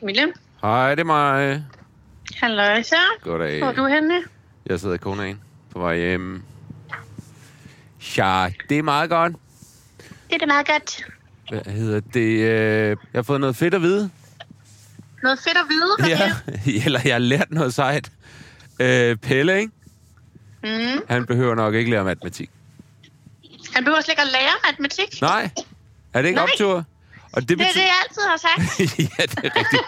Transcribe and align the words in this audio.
Camilla. 0.00 0.22
Hej, 0.62 0.94
det 0.94 1.00
er 1.00 1.04
mig. 1.04 1.64
Halløj, 2.36 2.82
så. 2.82 2.96
Goddag. 3.22 3.58
Hvor 3.58 3.68
er 3.68 3.72
du 3.72 3.86
henne? 3.86 4.14
Jeg 4.66 4.80
sidder 4.80 4.94
i 4.94 4.98
konaen 4.98 5.40
på 5.72 5.78
vej 5.78 5.96
hjem. 5.98 6.42
Ja, 8.16 8.48
det 8.68 8.78
er 8.78 8.82
meget 8.82 9.10
godt. 9.10 9.32
Det 10.28 10.34
er 10.34 10.38
da 10.38 10.46
meget 10.46 10.66
godt. 10.66 11.04
Hvad 11.50 11.72
hedder 11.72 12.00
det? 12.00 12.20
øh, 12.40 12.88
Jeg 12.88 12.96
har 13.14 13.22
fået 13.22 13.40
noget 13.40 13.56
fedt 13.56 13.74
at 13.74 13.82
vide. 13.82 14.10
Noget 15.22 15.38
fedt 15.38 15.56
at 15.56 15.64
vide, 15.68 16.08
Ja, 16.18 16.32
eller 16.86 17.00
jeg 17.04 17.14
har 17.14 17.18
lært 17.18 17.50
noget 17.50 17.74
sejt. 17.74 18.10
Øh, 18.80 19.16
Pelle, 19.16 19.58
ikke? 19.58 19.72
Mm. 20.62 21.02
Han 21.08 21.26
behøver 21.26 21.54
nok 21.54 21.74
ikke 21.74 21.90
lære 21.90 22.04
matematik. 22.04 22.50
Han 23.74 23.84
behøver 23.84 24.00
slet 24.00 24.12
ikke 24.12 24.22
at 24.22 24.28
lære 24.32 24.70
matematik. 24.70 25.20
Nej, 25.22 25.50
er 26.12 26.22
det 26.22 26.28
ikke 26.28 26.36
Nej. 26.40 26.48
optur? 26.52 26.84
Og 27.32 27.48
det 27.48 27.58
Det 27.58 27.60
er 27.60 27.72
det, 27.72 27.76
jeg 27.76 27.92
altid 28.08 28.22
har 28.22 28.36
sagt. 28.36 28.80
ja, 29.18 29.22
det 29.22 29.38
er 29.44 29.56
rigtigt. 29.56 29.82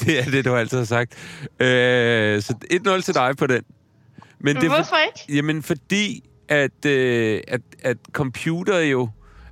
Det 0.00 0.18
er 0.18 0.30
det, 0.30 0.44
du 0.44 0.54
altid 0.54 0.78
har 0.78 0.84
sagt. 0.84 1.12
Øh, 1.60 2.42
så 2.42 2.54
1-0 2.98 3.00
til 3.00 3.14
dig 3.14 3.36
på 3.36 3.46
den. 3.46 3.62
Men 4.38 4.56
det 4.56 4.68
Hvorfor 4.68 4.96
ikke? 5.06 5.36
Jamen, 5.36 5.62
fordi 5.62 6.24
at, 6.48 6.84
øh, 6.86 7.40
at, 7.48 7.60
at 7.82 7.96
computer 8.12 8.78
jo... 8.78 9.08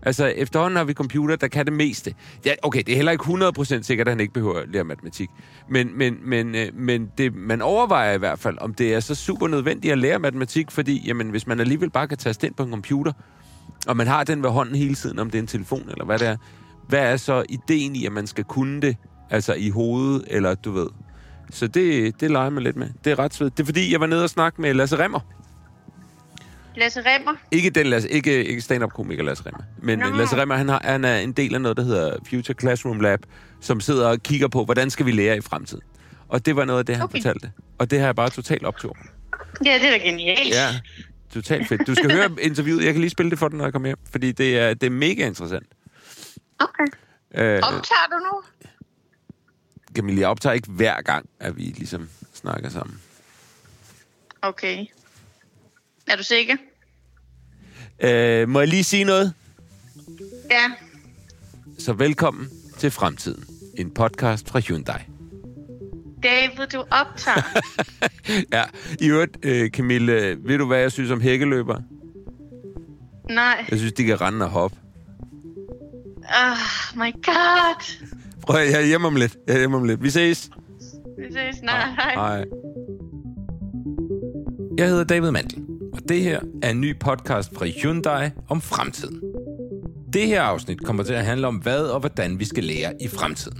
Altså, 0.06 0.26
efterhånden 0.26 0.76
har 0.76 0.84
vi 0.84 0.92
computer, 0.92 1.36
der 1.36 1.48
kan 1.48 1.64
det 1.64 1.72
meste. 1.72 2.14
Ja, 2.46 2.54
okay, 2.62 2.82
det 2.86 2.92
er 2.92 2.96
heller 2.96 3.12
ikke 3.12 3.24
100% 3.78 3.82
sikkert, 3.82 4.08
at 4.08 4.12
han 4.12 4.20
ikke 4.20 4.32
behøver 4.32 4.60
at 4.60 4.68
lære 4.68 4.84
matematik. 4.84 5.28
Men, 5.68 5.98
men, 5.98 6.18
men, 6.22 6.54
øh, 6.54 6.68
men 6.74 7.10
det, 7.18 7.34
man 7.34 7.62
overvejer 7.62 8.12
i 8.12 8.18
hvert 8.18 8.38
fald, 8.38 8.58
om 8.60 8.74
det 8.74 8.94
er 8.94 9.00
så 9.00 9.14
super 9.14 9.48
nødvendigt 9.48 9.92
at 9.92 9.98
lære 9.98 10.18
matematik, 10.18 10.70
fordi 10.70 11.02
jamen, 11.06 11.30
hvis 11.30 11.46
man 11.46 11.60
alligevel 11.60 11.90
bare 11.90 12.08
kan 12.08 12.18
taste 12.18 12.46
ind 12.46 12.54
på 12.54 12.62
en 12.62 12.70
computer, 12.70 13.12
og 13.86 13.96
man 13.96 14.06
har 14.06 14.24
den 14.24 14.42
ved 14.42 14.50
hånden 14.50 14.74
hele 14.74 14.94
tiden, 14.94 15.18
om 15.18 15.30
det 15.30 15.38
er 15.38 15.42
en 15.42 15.46
telefon 15.46 15.88
eller 15.90 16.04
hvad 16.04 16.18
det 16.18 16.28
er, 16.28 16.36
hvad 16.88 17.12
er 17.12 17.16
så 17.16 17.44
ideen 17.48 17.96
i, 17.96 18.06
at 18.06 18.12
man 18.12 18.26
skal 18.26 18.44
kunne 18.44 18.80
det, 18.80 18.96
altså 19.30 19.54
i 19.54 19.70
hovedet, 19.70 20.24
eller 20.26 20.54
du 20.54 20.72
ved. 20.72 20.88
Så 21.50 21.66
det, 21.66 22.20
det 22.20 22.30
leger 22.30 22.50
man 22.50 22.62
lidt 22.62 22.76
med. 22.76 22.88
Det 23.04 23.10
er 23.10 23.18
ret 23.18 23.34
svedigt. 23.34 23.56
Det 23.56 23.62
er 23.62 23.66
fordi, 23.66 23.92
jeg 23.92 24.00
var 24.00 24.06
nede 24.06 24.24
og 24.24 24.30
snakke 24.30 24.60
med 24.60 24.74
Lasse 24.74 24.98
Remmer. 24.98 25.20
Lasse 26.76 27.00
Remmer. 27.00 27.32
Ikke 27.50 27.70
den 27.70 27.86
Lasse, 27.86 28.10
ikke, 28.10 28.44
ikke 28.44 28.60
stand-up-komiker 28.60 29.22
Lasse 29.22 29.46
Remmer. 29.46 29.62
Men 29.82 29.98
Nå. 29.98 30.16
Lasse 30.16 30.36
Remmer, 30.36 30.56
han, 30.56 30.68
har, 30.68 30.80
han 30.84 31.04
er 31.04 31.16
en 31.16 31.32
del 31.32 31.54
af 31.54 31.60
noget, 31.60 31.76
der 31.76 31.82
hedder 31.82 32.16
Future 32.30 32.54
Classroom 32.60 33.00
Lab, 33.00 33.20
som 33.60 33.80
sidder 33.80 34.08
og 34.08 34.22
kigger 34.22 34.48
på, 34.48 34.64
hvordan 34.64 34.90
skal 34.90 35.06
vi 35.06 35.12
lære 35.12 35.36
i 35.36 35.40
fremtiden. 35.40 35.82
Og 36.28 36.46
det 36.46 36.56
var 36.56 36.64
noget 36.64 36.78
af 36.78 36.86
det, 36.86 36.96
han 36.96 37.04
okay. 37.04 37.18
fortalte. 37.18 37.52
Og 37.78 37.90
det 37.90 37.98
har 37.98 38.06
jeg 38.06 38.16
bare 38.16 38.30
totalt 38.30 38.64
optur. 38.64 38.96
Ja, 39.64 39.74
det 39.74 39.86
er 39.86 39.90
da 39.90 40.08
genialt. 40.08 40.54
Ja, 40.54 40.68
totalt 41.34 41.68
fedt. 41.68 41.86
Du 41.86 41.94
skal 41.94 42.12
høre 42.12 42.30
interviewet. 42.48 42.84
Jeg 42.84 42.92
kan 42.92 43.00
lige 43.00 43.10
spille 43.10 43.30
det 43.30 43.38
for 43.38 43.48
dig, 43.48 43.58
når 43.58 43.64
jeg 43.64 43.72
kommer 43.72 43.88
hjem. 43.88 43.98
Fordi 44.10 44.32
det 44.32 44.58
er, 44.58 44.74
det 44.74 44.86
er 44.86 44.90
mega 44.90 45.26
interessant. 45.26 45.66
Okay. 46.58 46.86
Øh, 47.34 47.56
Optager 47.62 48.06
du 48.10 48.18
nu? 48.18 48.42
Camilla, 49.96 50.20
jeg 50.20 50.28
optager 50.28 50.54
ikke 50.54 50.70
hver 50.70 51.02
gang, 51.02 51.28
at 51.40 51.56
vi 51.56 51.62
ligesom 51.62 52.08
snakker 52.34 52.68
sammen. 52.68 53.00
Okay. 54.42 54.86
Er 56.06 56.16
du 56.16 56.22
sikker? 56.22 56.56
Øh, 58.00 58.48
må 58.48 58.60
jeg 58.60 58.68
lige 58.68 58.84
sige 58.84 59.04
noget? 59.04 59.34
Ja. 60.50 60.72
Så 61.78 61.92
velkommen 61.92 62.48
til 62.78 62.90
Fremtiden. 62.90 63.44
En 63.78 63.94
podcast 63.94 64.48
fra 64.48 64.58
Hyundai. 64.60 65.00
David, 66.22 66.66
du 66.72 66.84
optager. 66.90 67.42
Ja, 68.52 68.64
i 69.00 69.08
øvrigt, 69.08 69.36
øh, 69.42 69.70
Camille, 69.70 70.36
ved 70.48 70.58
du, 70.58 70.66
hvad 70.66 70.78
jeg 70.78 70.92
synes 70.92 71.10
om 71.10 71.20
hækkeløber? 71.20 71.80
Nej. 73.30 73.64
Jeg 73.70 73.78
synes, 73.78 73.92
de 73.92 74.04
kan 74.04 74.20
rende 74.20 74.44
og 74.44 74.50
hoppe. 74.50 74.76
Oh 76.28 76.98
my 76.98 77.12
god. 77.22 77.98
Prøv 78.42 78.56
at- 78.60 78.70
jeg 78.70 78.82
er 78.82 78.86
hjemme 78.86 79.06
om 79.06 79.16
lidt. 79.16 79.36
Jeg 79.46 79.54
er 79.54 79.58
hjemme 79.58 79.76
om 79.76 79.84
lidt. 79.84 80.02
Vi 80.02 80.10
ses. 80.10 80.50
Vi 81.18 81.24
ses 81.32 81.56
snart. 81.56 81.88
Hej. 81.96 82.14
Hej. 82.14 82.44
Jeg 84.78 84.88
hedder 84.88 85.04
David 85.04 85.30
Mandel, 85.30 85.62
og 85.92 85.98
det 86.08 86.20
her 86.22 86.40
er 86.62 86.70
en 86.70 86.80
ny 86.80 86.98
podcast 86.98 87.54
fra 87.54 87.66
Hyundai 87.66 88.30
om 88.48 88.60
fremtiden. 88.60 89.20
Det 90.12 90.26
her 90.26 90.42
afsnit 90.42 90.84
kommer 90.84 91.02
til 91.02 91.12
at 91.12 91.24
handle 91.24 91.46
om, 91.46 91.56
hvad 91.56 91.80
og 91.84 92.00
hvordan 92.00 92.38
vi 92.38 92.44
skal 92.44 92.64
lære 92.64 92.92
i 93.02 93.08
fremtiden. 93.08 93.58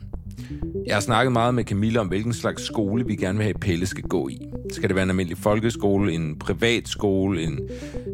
Jeg 0.86 0.94
har 0.96 1.00
snakket 1.00 1.32
meget 1.32 1.54
med 1.54 1.64
Camilla 1.64 2.00
om, 2.00 2.08
hvilken 2.08 2.34
slags 2.34 2.62
skole 2.66 3.06
vi 3.06 3.16
gerne 3.16 3.38
vil 3.38 3.44
have, 3.44 3.54
Pelle 3.54 3.86
skal 3.86 4.04
gå 4.04 4.28
i. 4.28 4.40
Skal 4.72 4.88
det 4.88 4.94
være 4.96 5.02
en 5.02 5.08
almindelig 5.10 5.38
folkeskole, 5.38 6.12
en 6.12 6.38
privat 6.38 6.88
skole, 6.88 7.42
en 7.42 7.60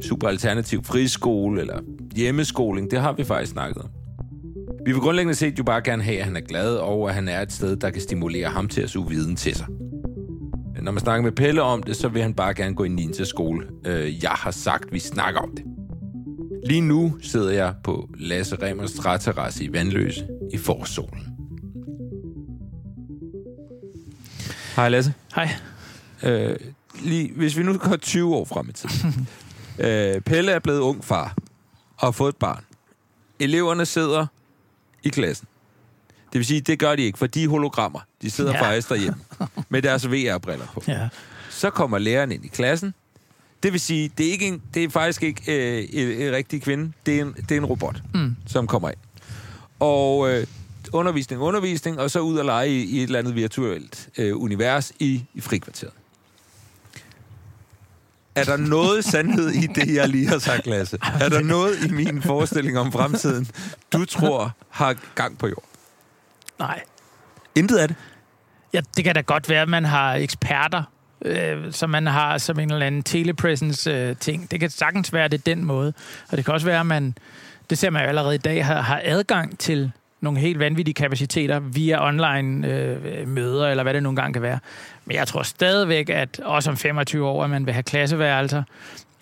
super 0.02 0.28
alternativ 0.28 0.84
friskole 0.84 1.60
eller 1.60 1.80
hjemmeskoling? 2.16 2.90
Det 2.90 3.00
har 3.00 3.12
vi 3.12 3.24
faktisk 3.24 3.52
snakket 3.52 3.82
om. 3.82 3.88
Vi 4.84 4.92
vil 4.92 5.00
grundlæggende 5.00 5.34
set 5.34 5.58
jo 5.58 5.64
bare 5.64 5.82
gerne 5.82 6.02
have, 6.02 6.18
at 6.18 6.24
han 6.24 6.36
er 6.36 6.40
glad, 6.40 6.76
og 6.76 7.08
at 7.08 7.14
han 7.14 7.28
er 7.28 7.42
et 7.42 7.52
sted, 7.52 7.76
der 7.76 7.90
kan 7.90 8.02
stimulere 8.02 8.48
ham 8.48 8.68
til 8.68 8.80
at 8.80 8.90
suge 8.90 9.08
viden 9.08 9.36
til 9.36 9.54
sig. 9.56 9.66
Når 10.82 10.92
man 10.92 11.00
snakker 11.00 11.22
med 11.22 11.32
Pelle 11.32 11.62
om 11.62 11.82
det, 11.82 11.96
så 11.96 12.08
vil 12.08 12.22
han 12.22 12.34
bare 12.34 12.54
gerne 12.54 12.74
gå 12.74 12.84
i 12.84 12.88
9. 12.88 13.12
til 13.12 13.26
skole. 13.26 13.66
Øh, 13.86 14.22
jeg 14.22 14.30
har 14.30 14.50
sagt, 14.50 14.92
vi 14.92 14.98
snakker 14.98 15.40
om 15.40 15.50
det. 15.56 15.64
Lige 16.66 16.80
nu 16.80 17.16
sidder 17.22 17.50
jeg 17.50 17.74
på 17.84 18.08
Lasse 18.18 18.56
Remers 18.62 18.92
træterrasse 18.92 19.64
i 19.64 19.72
Vandløse 19.72 20.28
i 20.52 20.58
forsolen. 20.58 21.26
Hej 24.76 24.88
Lasse. 24.88 25.14
Hej. 25.34 25.48
Øh, 26.22 26.56
lige, 27.02 27.32
hvis 27.36 27.56
vi 27.56 27.62
nu 27.62 27.78
går 27.78 27.96
20 27.96 28.34
år 28.34 28.44
frem 28.44 28.68
i 28.68 28.72
tiden. 28.72 29.28
øh, 29.86 30.20
Pelle 30.20 30.52
er 30.52 30.58
blevet 30.58 30.80
ung 30.80 31.04
far 31.04 31.36
og 31.96 32.06
har 32.06 32.10
fået 32.10 32.28
et 32.28 32.36
barn. 32.36 32.64
Eleverne 33.40 33.86
sidder 33.86 34.26
i 35.02 35.08
klassen. 35.08 35.46
Det 36.32 36.38
vil 36.38 36.46
sige, 36.46 36.60
det 36.60 36.78
gør 36.78 36.96
de 36.96 37.02
ikke, 37.02 37.18
for 37.18 37.26
de 37.26 37.44
er 37.44 37.48
hologrammer. 37.48 38.00
De 38.22 38.30
sidder 38.30 38.50
Ja. 38.52 38.56
ja. 38.58 38.64
faktisk 38.64 38.88
derhjemme 38.88 39.20
med 39.68 39.82
deres 39.82 40.10
VR-briller 40.10 40.66
på. 40.74 40.82
Ja. 40.88 41.08
Så 41.50 41.70
kommer 41.70 41.98
læreren 41.98 42.32
ind 42.32 42.44
i 42.44 42.48
klassen. 42.48 42.94
Det 43.62 43.72
vil 43.72 43.80
sige, 43.80 44.10
det 44.18 44.28
er, 44.28 44.32
ikke 44.32 44.46
en, 44.46 44.62
det 44.74 44.84
er 44.84 44.88
faktisk 44.88 45.22
ikke 45.22 45.42
øh, 45.78 45.88
en, 45.92 46.08
en 46.22 46.32
rigtig 46.32 46.62
kvinde. 46.62 46.92
Det 47.06 47.16
er 47.18 47.22
en, 47.22 47.32
det 47.32 47.50
er 47.52 47.56
en 47.56 47.64
robot, 47.66 48.02
Mm. 48.14 48.36
som 48.46 48.66
kommer 48.66 48.88
ind. 48.88 48.98
Og 49.80 50.32
øh, 50.32 50.46
undervisning, 50.92 51.42
undervisning, 51.42 51.98
og 52.00 52.10
så 52.10 52.20
ud 52.20 52.36
og 52.38 52.44
lege 52.44 52.68
i, 52.70 52.82
i 52.82 52.96
et 52.98 53.02
eller 53.02 53.18
andet 53.18 53.34
virtuelt 53.34 54.08
øh, 54.18 54.36
univers 54.40 54.92
i, 54.98 55.24
i 55.34 55.40
frikvarteret. 55.40 55.92
Er 58.34 58.44
der 58.44 58.56
noget 58.56 59.04
sandhed 59.04 59.48
i 59.48 59.66
det, 59.66 59.94
jeg 59.94 60.08
lige 60.08 60.28
har 60.28 60.38
sagt, 60.38 60.66
Lasse? 60.66 60.98
Er 61.20 61.28
der 61.28 61.42
noget 61.42 61.84
i 61.86 61.90
min 61.90 62.22
forestilling 62.22 62.78
om 62.78 62.92
fremtiden, 62.92 63.48
du 63.92 64.04
tror 64.04 64.56
har 64.70 64.96
gang 65.14 65.38
på 65.38 65.46
jord? 65.46 65.64
Nej. 66.58 66.80
Intet 67.54 67.76
af 67.76 67.88
det. 67.88 67.96
Ja, 68.72 68.80
det 68.96 69.04
kan 69.04 69.14
da 69.14 69.20
godt 69.20 69.48
være, 69.48 69.62
at 69.62 69.68
man 69.68 69.84
har 69.84 70.14
eksperter, 70.14 70.82
øh, 71.24 71.72
som 71.72 71.90
man 71.90 72.06
har 72.06 72.38
som 72.38 72.58
en 72.58 72.70
eller 72.72 72.86
anden 72.86 73.02
telepresence-ting. 73.02 74.50
det 74.50 74.60
kan 74.60 74.70
sagtens 74.70 75.12
være, 75.12 75.24
at 75.24 75.30
det 75.32 75.38
er 75.38 75.54
den 75.54 75.64
måde. 75.64 75.92
Og 76.30 76.36
det 76.36 76.44
kan 76.44 76.54
også 76.54 76.66
være, 76.66 76.80
at 76.80 76.86
man, 76.86 77.14
det 77.70 77.78
ser 77.78 77.90
man 77.90 78.02
jo 78.02 78.08
allerede 78.08 78.34
i 78.34 78.38
dag, 78.38 78.66
har, 78.66 78.80
har 78.80 79.00
adgang 79.04 79.58
til 79.58 79.92
nogle 80.20 80.40
helt 80.40 80.58
vanvittige 80.58 80.94
kapaciteter 80.94 81.58
via 81.58 82.06
online 82.08 82.68
øh, 82.68 83.28
møder, 83.28 83.68
eller 83.68 83.82
hvad 83.82 83.94
det 83.94 84.02
nogle 84.02 84.16
gange 84.16 84.32
kan 84.32 84.42
være. 84.42 84.58
Men 85.10 85.16
jeg 85.16 85.28
tror 85.28 85.42
stadigvæk, 85.42 86.08
at 86.08 86.40
også 86.44 86.70
om 86.70 86.76
25 86.76 87.26
år, 87.26 87.44
at 87.44 87.50
man 87.50 87.66
vil 87.66 87.74
have 87.74 87.82
klasseværelser, 87.82 88.62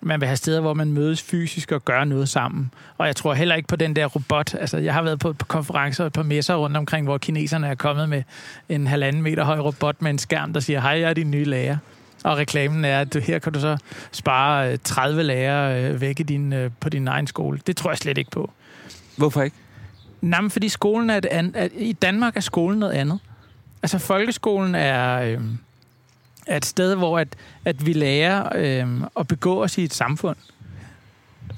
man 0.01 0.21
vil 0.21 0.27
have 0.27 0.37
steder, 0.37 0.61
hvor 0.61 0.73
man 0.73 0.91
mødes 0.91 1.21
fysisk 1.21 1.71
og 1.71 1.85
gør 1.85 2.03
noget 2.03 2.29
sammen. 2.29 2.71
Og 2.97 3.07
jeg 3.07 3.15
tror 3.15 3.33
heller 3.33 3.55
ikke 3.55 3.67
på 3.67 3.75
den 3.75 3.95
der 3.95 4.05
robot. 4.05 4.53
Altså, 4.53 4.77
jeg 4.77 4.93
har 4.93 5.01
været 5.01 5.19
på, 5.19 5.33
på 5.33 5.45
konferencer 5.45 6.05
og 6.05 6.13
på 6.13 6.23
messer 6.23 6.55
rundt 6.55 6.77
omkring, 6.77 7.05
hvor 7.05 7.17
kineserne 7.17 7.67
er 7.67 7.75
kommet 7.75 8.09
med 8.09 8.23
en 8.69 8.87
halvanden 8.87 9.21
meter 9.21 9.43
høj 9.43 9.59
robot 9.59 10.01
med 10.01 10.11
en 10.11 10.17
skærm, 10.17 10.53
der 10.53 10.59
siger, 10.59 10.81
hej, 10.81 10.91
jeg 10.91 11.09
er 11.09 11.13
din 11.13 11.31
nye 11.31 11.45
lærer. 11.45 11.77
Og 12.23 12.37
reklamen 12.37 12.85
er, 12.85 13.01
at 13.01 13.13
du, 13.13 13.19
her 13.19 13.39
kan 13.39 13.53
du 13.53 13.59
så 13.59 13.77
spare 14.11 14.71
øh, 14.71 14.77
30 14.83 15.23
lærere 15.23 15.83
øh, 15.83 16.01
væk 16.01 16.19
i 16.19 16.23
din, 16.23 16.53
øh, 16.53 16.71
på 16.79 16.89
din 16.89 17.07
egen 17.07 17.27
skole. 17.27 17.59
Det 17.67 17.77
tror 17.77 17.91
jeg 17.91 17.97
slet 17.97 18.17
ikke 18.17 18.31
på. 18.31 18.51
Hvorfor 19.17 19.41
ikke? 19.41 19.55
Nej, 20.21 20.41
men 20.41 20.49
fordi 20.49 20.69
skolen 20.69 21.09
er 21.09 21.17
et 21.17 21.25
an, 21.25 21.51
at 21.55 21.71
I 21.75 21.93
Danmark 21.93 22.35
er 22.35 22.41
skolen 22.41 22.79
noget 22.79 22.93
andet. 22.93 23.19
Altså 23.83 23.99
folkeskolen 23.99 24.75
er, 24.75 25.21
øh, 25.21 25.41
er 26.49 26.57
et 26.57 26.65
sted, 26.65 26.95
hvor 26.95 27.19
at, 27.19 27.27
at 27.65 27.85
vi 27.85 27.93
lærer 27.93 28.49
øh, 28.55 29.01
at 29.19 29.27
begå 29.27 29.63
os 29.63 29.77
i 29.77 29.83
et 29.83 29.93
samfund. 29.93 30.35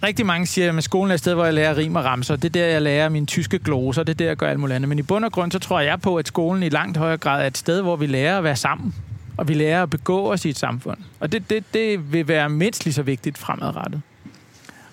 Rigtig 0.03 0.25
mange 0.25 0.47
siger, 0.47 0.77
at 0.77 0.83
skolen 0.83 1.11
er 1.11 1.13
et 1.13 1.19
sted, 1.19 1.33
hvor 1.33 1.45
jeg 1.45 1.53
lærer 1.53 1.77
rim 1.77 1.95
og 1.95 2.05
ramser. 2.05 2.35
Det 2.35 2.45
er 2.45 2.49
der, 2.49 2.65
jeg 2.65 2.81
lærer 2.81 3.09
mine 3.09 3.25
tyske 3.25 3.59
gloser. 3.59 4.03
Det 4.03 4.13
er 4.13 4.17
der, 4.17 4.25
jeg 4.25 4.37
gør 4.37 4.49
alt 4.49 4.59
muligt 4.59 4.75
andet. 4.75 4.89
Men 4.89 4.99
i 4.99 5.01
bund 5.01 5.25
og 5.25 5.31
grund, 5.31 5.51
så 5.51 5.59
tror 5.59 5.79
jeg 5.79 6.01
på, 6.01 6.15
at 6.15 6.27
skolen 6.27 6.63
i 6.63 6.69
langt 6.69 6.97
højere 6.97 7.17
grad 7.17 7.43
er 7.43 7.47
et 7.47 7.57
sted, 7.57 7.81
hvor 7.81 7.95
vi 7.95 8.05
lærer 8.05 8.37
at 8.37 8.43
være 8.43 8.55
sammen. 8.55 8.95
Og 9.37 9.47
vi 9.47 9.53
lærer 9.53 9.83
at 9.83 9.89
begå 9.89 10.31
os 10.31 10.45
i 10.45 10.49
et 10.49 10.57
samfund. 10.57 10.97
Og 11.19 11.31
det, 11.31 11.49
det, 11.49 11.63
det 11.73 12.13
vil 12.13 12.27
være 12.27 12.49
mindst 12.49 12.85
lige 12.85 12.93
så 12.93 13.03
vigtigt 13.03 13.37
fremadrettet. 13.37 14.01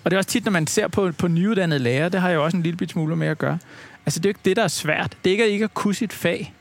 Og 0.03 0.11
det 0.11 0.13
er 0.13 0.17
også 0.17 0.29
tit, 0.29 0.45
når 0.45 0.51
man 0.51 0.67
ser 0.67 0.87
på, 0.87 1.11
på 1.17 1.27
nyuddannede 1.27 1.79
lærere, 1.79 2.09
det 2.09 2.21
har 2.21 2.29
jeg 2.29 2.35
jo 2.35 2.43
også 2.43 2.57
en 2.57 2.63
lille 2.63 2.89
smule 2.89 3.15
med 3.15 3.27
at 3.27 3.37
gøre. 3.37 3.59
Altså, 4.05 4.19
det 4.19 4.25
er 4.25 4.29
jo 4.29 4.31
ikke 4.31 4.45
det, 4.45 4.55
der 4.55 4.63
er 4.63 4.67
svært. 4.67 5.17
Det 5.23 5.29
er 5.29 5.31
ikke 5.31 5.43
at 5.43 5.49
ikke 5.49 5.65
at 5.65 5.73
kunne 5.73 5.95
sit 5.95 6.13
fag 6.13 6.53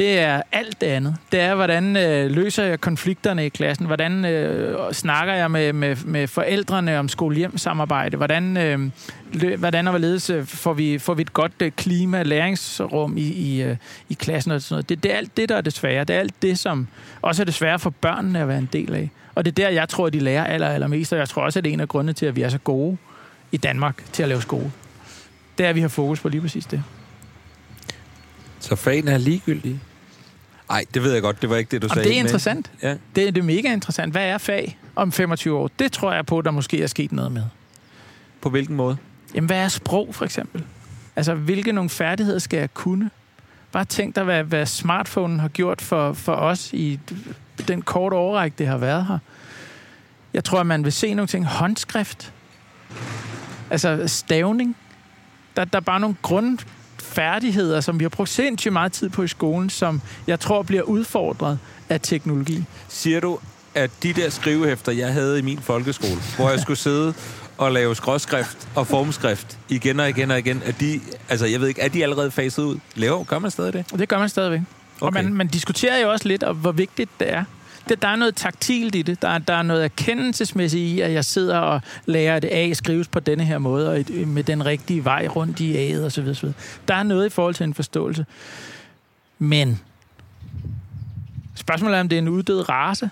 det 0.00 0.18
er 0.18 0.42
alt 0.52 0.80
det 0.80 0.86
andet. 0.86 1.16
Det 1.32 1.40
er, 1.40 1.54
hvordan 1.54 1.96
øh, 1.96 2.30
løser 2.30 2.64
jeg 2.64 2.80
konflikterne 2.80 3.46
i 3.46 3.48
klassen? 3.48 3.86
Hvordan 3.86 4.24
øh, 4.24 4.92
snakker 4.92 5.34
jeg 5.34 5.50
med, 5.50 5.72
med, 5.72 5.96
med 6.04 6.26
forældrene 6.26 6.98
om 6.98 7.08
skole-hjem-samarbejde? 7.08 8.16
Hvordan, 8.16 8.56
øh, 8.56 8.90
lø, 9.32 9.56
hvordan 9.56 9.86
og 9.86 9.90
hvorledes 9.90 10.30
øh, 10.30 10.46
får 10.46 10.72
vi, 10.72 10.98
får 10.98 11.14
vi 11.14 11.22
et 11.22 11.32
godt 11.32 11.52
øh, 11.62 11.70
klima, 11.70 12.22
læringsrum 12.22 13.16
i, 13.16 13.22
i, 13.22 13.62
øh, 13.62 13.76
i 14.08 14.14
klassen 14.14 14.52
og 14.52 14.62
sådan 14.62 14.74
noget? 14.74 14.88
Det, 14.88 15.02
det 15.02 15.12
er 15.12 15.16
alt 15.16 15.36
det, 15.36 15.48
der 15.48 15.56
er 15.56 15.60
det 15.60 15.72
svære. 15.72 16.04
Det 16.04 16.16
er 16.16 16.20
alt 16.20 16.42
det, 16.42 16.58
som 16.58 16.88
også 17.22 17.42
er 17.42 17.44
det 17.44 17.54
svære 17.54 17.78
for 17.78 17.90
børnene 17.90 18.40
at 18.40 18.48
være 18.48 18.58
en 18.58 18.68
del 18.72 18.94
af. 18.94 19.10
Og 19.34 19.44
det 19.44 19.50
er 19.50 19.64
der, 19.64 19.68
jeg 19.68 19.88
tror, 19.88 20.06
at 20.06 20.12
de 20.12 20.20
lærer 20.20 20.44
aller, 20.44 20.68
allermest, 20.68 21.12
og 21.12 21.18
jeg 21.18 21.28
tror 21.28 21.42
også, 21.42 21.58
at 21.58 21.64
det 21.64 21.70
er 21.70 21.74
en 21.74 21.80
af 21.80 21.88
grundene 21.88 22.12
til, 22.12 22.26
at 22.26 22.36
vi 22.36 22.42
er 22.42 22.48
så 22.48 22.58
gode 22.58 22.96
i 23.52 23.56
Danmark 23.56 24.04
til 24.12 24.22
at 24.22 24.28
lave 24.28 24.42
skole. 24.42 24.72
Det 25.58 25.66
er, 25.66 25.70
at 25.70 25.74
vi 25.74 25.80
har 25.80 25.88
fokus 25.88 26.20
på 26.20 26.28
lige 26.28 26.40
præcis 26.40 26.66
det. 26.66 26.82
Så 28.60 28.76
fagene 28.76 29.10
er 29.10 29.18
ligegyldige? 29.18 29.80
Nej, 30.70 30.84
det 30.94 31.02
ved 31.02 31.12
jeg 31.12 31.22
godt. 31.22 31.42
Det 31.42 31.50
var 31.50 31.56
ikke 31.56 31.70
det, 31.70 31.82
du 31.82 31.86
Og 31.86 31.94
sagde. 31.94 32.08
det 32.08 32.14
er 32.16 32.20
men- 32.20 32.26
interessant. 32.26 32.70
Ja. 32.82 32.90
Det, 32.90 33.00
det 33.34 33.36
er 33.38 33.42
mega 33.42 33.72
interessant. 33.72 34.12
Hvad 34.12 34.24
er 34.24 34.38
fag 34.38 34.78
om 34.96 35.12
25 35.12 35.56
år? 35.58 35.70
Det 35.78 35.92
tror 35.92 36.12
jeg 36.12 36.26
på, 36.26 36.42
der 36.42 36.50
måske 36.50 36.82
er 36.82 36.86
sket 36.86 37.12
noget 37.12 37.32
med. 37.32 37.42
På 38.40 38.50
hvilken 38.50 38.76
måde? 38.76 38.96
Jamen, 39.34 39.46
hvad 39.46 39.56
er 39.58 39.68
sprog, 39.68 40.14
for 40.14 40.24
eksempel? 40.24 40.64
Altså, 41.16 41.34
hvilke 41.34 41.72
nogle 41.72 41.90
færdigheder 41.90 42.38
skal 42.38 42.58
jeg 42.58 42.74
kunne? 42.74 43.10
Bare 43.72 43.84
tænk 43.84 44.16
dig, 44.16 44.24
hvad, 44.24 44.44
hvad 44.44 44.66
smartphonen 44.66 45.40
har 45.40 45.48
gjort 45.48 45.80
for, 45.80 46.12
for 46.12 46.32
os 46.32 46.72
i 46.72 47.00
den 47.68 47.82
korte 47.82 48.14
overrække, 48.14 48.54
det 48.58 48.66
har 48.66 48.78
været 48.78 49.06
her. 49.06 49.18
Jeg 50.34 50.44
tror, 50.44 50.60
at 50.60 50.66
man 50.66 50.84
vil 50.84 50.92
se 50.92 51.14
nogle 51.14 51.26
ting. 51.26 51.46
Håndskrift. 51.46 52.32
Altså 53.70 54.08
stavning. 54.08 54.76
Der, 55.56 55.64
der 55.64 55.76
er 55.76 55.80
bare 55.82 56.00
nogle 56.00 56.16
grundfærdigheder, 57.10 57.80
som 57.80 57.98
vi 57.98 58.04
har 58.04 58.08
brugt 58.08 58.30
sindssygt 58.30 58.72
meget 58.72 58.92
tid 58.92 59.08
på 59.08 59.22
i 59.22 59.28
skolen, 59.28 59.70
som 59.70 60.00
jeg 60.26 60.40
tror 60.40 60.62
bliver 60.62 60.82
udfordret 60.82 61.58
af 61.88 62.00
teknologi. 62.00 62.64
Siger 62.88 63.20
du, 63.20 63.38
at 63.74 63.90
de 64.02 64.12
der 64.12 64.30
skrivehæfter, 64.30 64.92
jeg 64.92 65.12
havde 65.12 65.38
i 65.38 65.42
min 65.42 65.58
folkeskole, 65.58 66.20
hvor 66.36 66.50
jeg 66.50 66.60
skulle 66.60 66.78
sidde 66.78 67.14
og 67.58 67.72
lave 67.72 67.96
skråskrift 67.96 68.68
og 68.74 68.86
formskrift 68.86 69.58
igen 69.68 70.00
og 70.00 70.08
igen 70.08 70.30
og 70.30 70.38
igen, 70.38 70.62
at 70.64 70.80
de, 70.80 71.00
altså 71.28 71.46
jeg 71.46 71.60
ved 71.60 71.68
ikke, 71.68 71.80
er 71.80 71.88
de 71.88 72.02
allerede 72.02 72.30
faset 72.30 72.62
ud? 72.62 72.78
Laver, 72.94 73.24
gør 73.24 73.38
man 73.38 73.50
stadig 73.50 73.72
det? 73.72 73.84
Og 73.92 73.98
det 73.98 74.08
gør 74.08 74.18
man 74.18 74.28
stadigvæk. 74.28 74.60
Okay. 75.00 75.06
Og 75.06 75.24
man, 75.24 75.34
man 75.34 75.46
diskuterer 75.46 75.98
jo 75.98 76.10
også 76.10 76.28
lidt 76.28 76.42
om, 76.42 76.56
hvor 76.56 76.72
vigtigt 76.72 77.10
det 77.20 77.32
er. 77.32 77.44
Det, 77.90 78.02
der 78.02 78.08
er 78.08 78.16
noget 78.16 78.34
taktilt 78.36 78.94
i 78.94 79.02
det. 79.02 79.22
Der, 79.22 79.38
der 79.38 79.54
er 79.54 79.62
noget 79.62 79.84
erkendelsesmæssigt 79.84 80.82
i, 80.82 81.00
at 81.00 81.12
jeg 81.12 81.24
sidder 81.24 81.58
og 81.58 81.80
lærer, 82.06 82.36
at 82.36 82.44
A 82.44 82.72
skrives 82.72 83.08
på 83.08 83.20
denne 83.20 83.44
her 83.44 83.58
måde, 83.58 83.88
og 83.90 84.00
et- 84.00 84.28
med 84.28 84.44
den 84.44 84.66
rigtige 84.66 85.04
vej 85.04 85.26
rundt 85.26 85.60
i 85.60 85.92
A'et 85.92 86.00
osv. 86.04 86.28
osv. 86.28 86.48
Der 86.88 86.94
er 86.94 87.02
noget 87.02 87.26
i 87.26 87.28
forhold 87.28 87.54
til 87.54 87.64
en 87.64 87.74
forståelse. 87.74 88.26
Men 89.38 89.80
spørgsmålet 91.54 91.96
er, 91.96 92.00
om 92.00 92.08
det 92.08 92.16
er 92.16 92.22
en 92.22 92.28
uddød 92.28 92.68
race. 92.68 93.10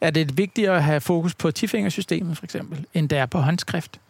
Er 0.00 0.10
det 0.10 0.38
vigtigere 0.38 0.76
at 0.76 0.82
have 0.84 1.00
fokus 1.00 1.34
på 1.34 1.50
tifingersystemet, 1.50 2.36
for 2.38 2.44
eksempel, 2.44 2.84
end 2.94 3.08
det 3.08 3.18
er 3.18 3.26
på 3.26 3.38
håndskrift? 3.38 4.00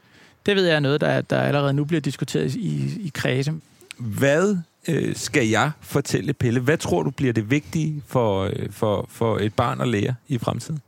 Det 0.47 0.57
ved 0.57 0.67
jeg 0.67 0.77
er 0.77 0.81
noget, 0.81 1.01
der, 1.01 1.21
der 1.21 1.41
allerede 1.43 1.73
nu 1.73 1.85
bliver 1.85 2.01
diskuteret 2.01 2.55
i, 2.55 2.97
i 3.01 3.11
kredse. 3.15 3.53
Hvad 3.99 4.57
øh, 4.89 5.17
skal 5.17 5.49
jeg 5.49 5.71
fortælle 5.81 6.33
Pelle? 6.33 6.61
Hvad 6.61 6.79
tror 6.79 7.03
du 7.03 7.11
bliver 7.11 7.33
det 7.33 7.51
vigtige 7.51 8.03
for, 8.07 8.43
øh, 8.43 8.71
for, 8.71 9.07
for 9.09 9.39
et 9.39 9.55
barn 9.55 9.81
at 9.81 9.89
lære 9.89 10.15
i 10.29 10.39
fremtiden? 10.39 10.81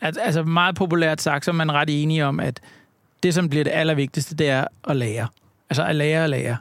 At, 0.00 0.18
Altså 0.22 0.42
meget 0.42 0.74
populært 0.74 1.20
sagt, 1.22 1.44
så 1.44 1.50
er 1.50 1.54
man 1.54 1.72
ret 1.72 2.02
enige 2.02 2.24
om, 2.26 2.40
at 2.40 2.60
det, 3.22 3.34
som 3.34 3.48
bliver 3.48 3.64
det 3.64 3.70
allervigtigste, 3.70 4.34
det 4.34 4.48
er 4.48 4.66
at 4.88 4.96
lære. 4.96 5.28
Altså 5.70 5.84
at 5.84 5.96
lære 5.96 6.22
og 6.22 6.28
lære. 6.28 6.56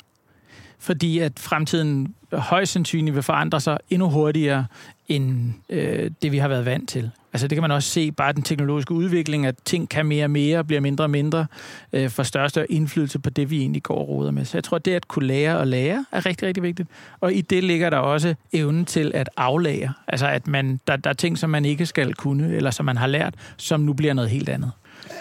Fordi 0.79 1.19
at 1.19 1.39
fremtiden 1.39 2.15
højst 2.37 2.71
sandsynligt 2.71 3.15
vil 3.15 3.23
forandre 3.23 3.61
sig 3.61 3.77
endnu 3.89 4.09
hurtigere, 4.09 4.65
end 5.07 5.53
øh, 5.69 6.11
det, 6.21 6.31
vi 6.31 6.37
har 6.37 6.47
været 6.47 6.65
vant 6.65 6.89
til. 6.89 7.11
Altså 7.33 7.47
det 7.47 7.55
kan 7.55 7.61
man 7.61 7.71
også 7.71 7.89
se, 7.89 8.11
bare 8.11 8.33
den 8.33 8.43
teknologiske 8.43 8.91
udvikling, 8.91 9.45
at 9.45 9.55
ting 9.65 9.89
kan 9.89 10.05
mere 10.05 10.25
og 10.25 10.31
mere, 10.31 10.63
bliver 10.63 10.81
mindre 10.81 11.03
og 11.03 11.09
mindre, 11.09 11.45
øh, 11.93 12.09
får 12.09 12.23
større 12.23 12.43
og 12.43 12.49
større 12.49 12.71
indflydelse 12.71 13.19
på 13.19 13.29
det, 13.29 13.49
vi 13.49 13.59
egentlig 13.59 13.83
går 13.83 13.95
og 13.97 14.09
roder 14.09 14.31
med. 14.31 14.45
Så 14.45 14.57
jeg 14.57 14.63
tror, 14.63 14.77
det 14.77 14.91
at 14.91 15.07
kunne 15.07 15.27
lære 15.27 15.57
og 15.57 15.67
lære 15.67 16.05
er 16.11 16.25
rigtig, 16.25 16.47
rigtig 16.47 16.63
vigtigt. 16.63 16.89
Og 17.19 17.33
i 17.33 17.41
det 17.41 17.63
ligger 17.63 17.89
der 17.89 17.97
også 17.97 18.35
evnen 18.53 18.85
til 18.85 19.11
at 19.15 19.29
aflære. 19.37 19.93
Altså 20.07 20.27
at 20.27 20.47
man, 20.47 20.79
der, 20.87 20.95
der 20.95 21.09
er 21.09 21.13
ting, 21.13 21.37
som 21.37 21.49
man 21.49 21.65
ikke 21.65 21.85
skal 21.85 22.13
kunne, 22.13 22.55
eller 22.55 22.71
som 22.71 22.85
man 22.85 22.97
har 22.97 23.07
lært, 23.07 23.33
som 23.57 23.79
nu 23.79 23.93
bliver 23.93 24.13
noget 24.13 24.29
helt 24.29 24.49
andet. 24.49 24.71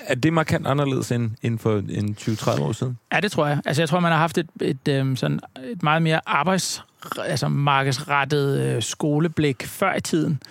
Er 0.07 0.15
det 0.15 0.33
markant 0.33 0.67
anderledes 0.67 1.13
end, 1.13 1.31
end 1.43 1.59
for 1.59 1.79
en 1.79 2.17
20-30 2.21 2.63
år 2.63 2.73
siden? 2.73 2.99
Ja, 3.13 3.21
det 3.21 3.33
tror 3.33 3.47
jeg. 3.47 3.61
Altså, 3.65 3.83
jeg 3.83 3.89
tror, 3.89 4.01
man 4.01 4.13
har 4.13 4.19
haft 4.19 4.39
et, 4.39 4.49
et, 4.61 4.89
øhm, 4.89 5.17
sådan, 5.17 5.41
et 5.73 5.83
meget 5.83 6.03
mere 6.03 6.21
arbejds, 6.27 6.85
altså 7.19 7.49
markedsrettet 7.49 8.61
øh, 8.61 8.83
skoleblik 8.83 9.67
før 9.67 9.95
i 9.95 10.01
tiden, 10.01 10.43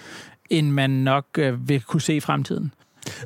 end 0.50 0.71
man 0.71 0.89
nok 0.89 1.25
øh, 1.38 1.69
vil 1.69 1.81
kunne 1.81 2.01
se 2.01 2.15
i 2.15 2.19
fremtiden. 2.19 2.74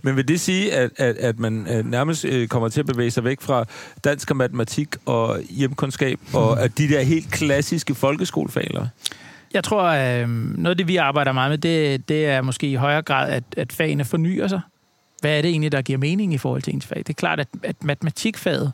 Men 0.03 0.15
vil 0.15 0.27
det 0.27 0.39
sige, 0.39 0.73
at, 0.73 0.91
at, 0.97 1.15
at 1.17 1.39
man 1.39 1.67
øh, 1.69 1.85
nærmest 1.85 2.25
øh, 2.25 2.47
kommer 2.47 2.69
til 2.69 2.79
at 2.79 2.85
bevæge 2.85 3.11
sig 3.11 3.23
væk 3.23 3.41
fra 3.41 3.65
dansk 4.03 4.31
og 4.31 4.37
matematik 4.37 4.95
og 5.05 5.39
hjemkundskab, 5.49 6.19
og 6.33 6.63
at 6.63 6.77
de 6.77 6.89
der 6.89 7.01
helt 7.01 7.31
klassiske 7.31 7.95
folkeskolefag, 7.95 8.63
eller? 8.63 8.87
Jeg 9.53 9.63
tror, 9.63 9.83
øh, 9.83 10.29
noget 10.29 10.69
af 10.69 10.77
det, 10.77 10.87
vi 10.87 10.97
arbejder 10.97 11.31
meget 11.31 11.51
med, 11.51 11.57
det, 11.57 12.09
det 12.09 12.25
er 12.25 12.41
måske 12.41 12.67
i 12.67 12.75
højere 12.75 13.01
grad, 13.01 13.31
at, 13.31 13.43
at 13.57 13.73
fagene 13.73 14.05
fornyer 14.05 14.47
sig. 14.47 14.61
Hvad 15.21 15.37
er 15.37 15.41
det 15.41 15.49
egentlig, 15.49 15.71
der 15.71 15.81
giver 15.81 15.99
mening 15.99 16.33
i 16.33 16.37
forhold 16.37 16.61
til 16.61 16.73
ens 16.73 16.85
fag? 16.85 16.97
Det 16.97 17.09
er 17.09 17.13
klart, 17.13 17.39
at, 17.39 17.47
at 17.63 17.83
matematikfaget 17.83 18.71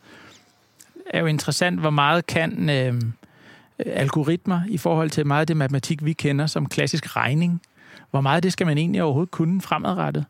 er 1.09 1.19
jo 1.19 1.25
interessant, 1.25 1.80
hvor 1.80 1.89
meget 1.89 2.25
kan 2.25 2.69
øh, 2.69 3.01
Øh, 3.85 3.93
algoritmer 3.95 4.61
i 4.69 4.77
forhold 4.77 5.09
til 5.09 5.27
meget 5.27 5.41
af 5.41 5.47
det 5.47 5.57
matematik, 5.57 6.05
vi 6.05 6.13
kender 6.13 6.47
som 6.47 6.65
klassisk 6.65 7.15
regning. 7.15 7.61
Hvor 8.11 8.21
meget 8.21 8.43
det 8.43 8.53
skal 8.53 8.67
man 8.67 8.77
egentlig 8.77 9.03
overhovedet 9.03 9.31
kunne 9.31 9.61
fremadrettet? 9.61 10.25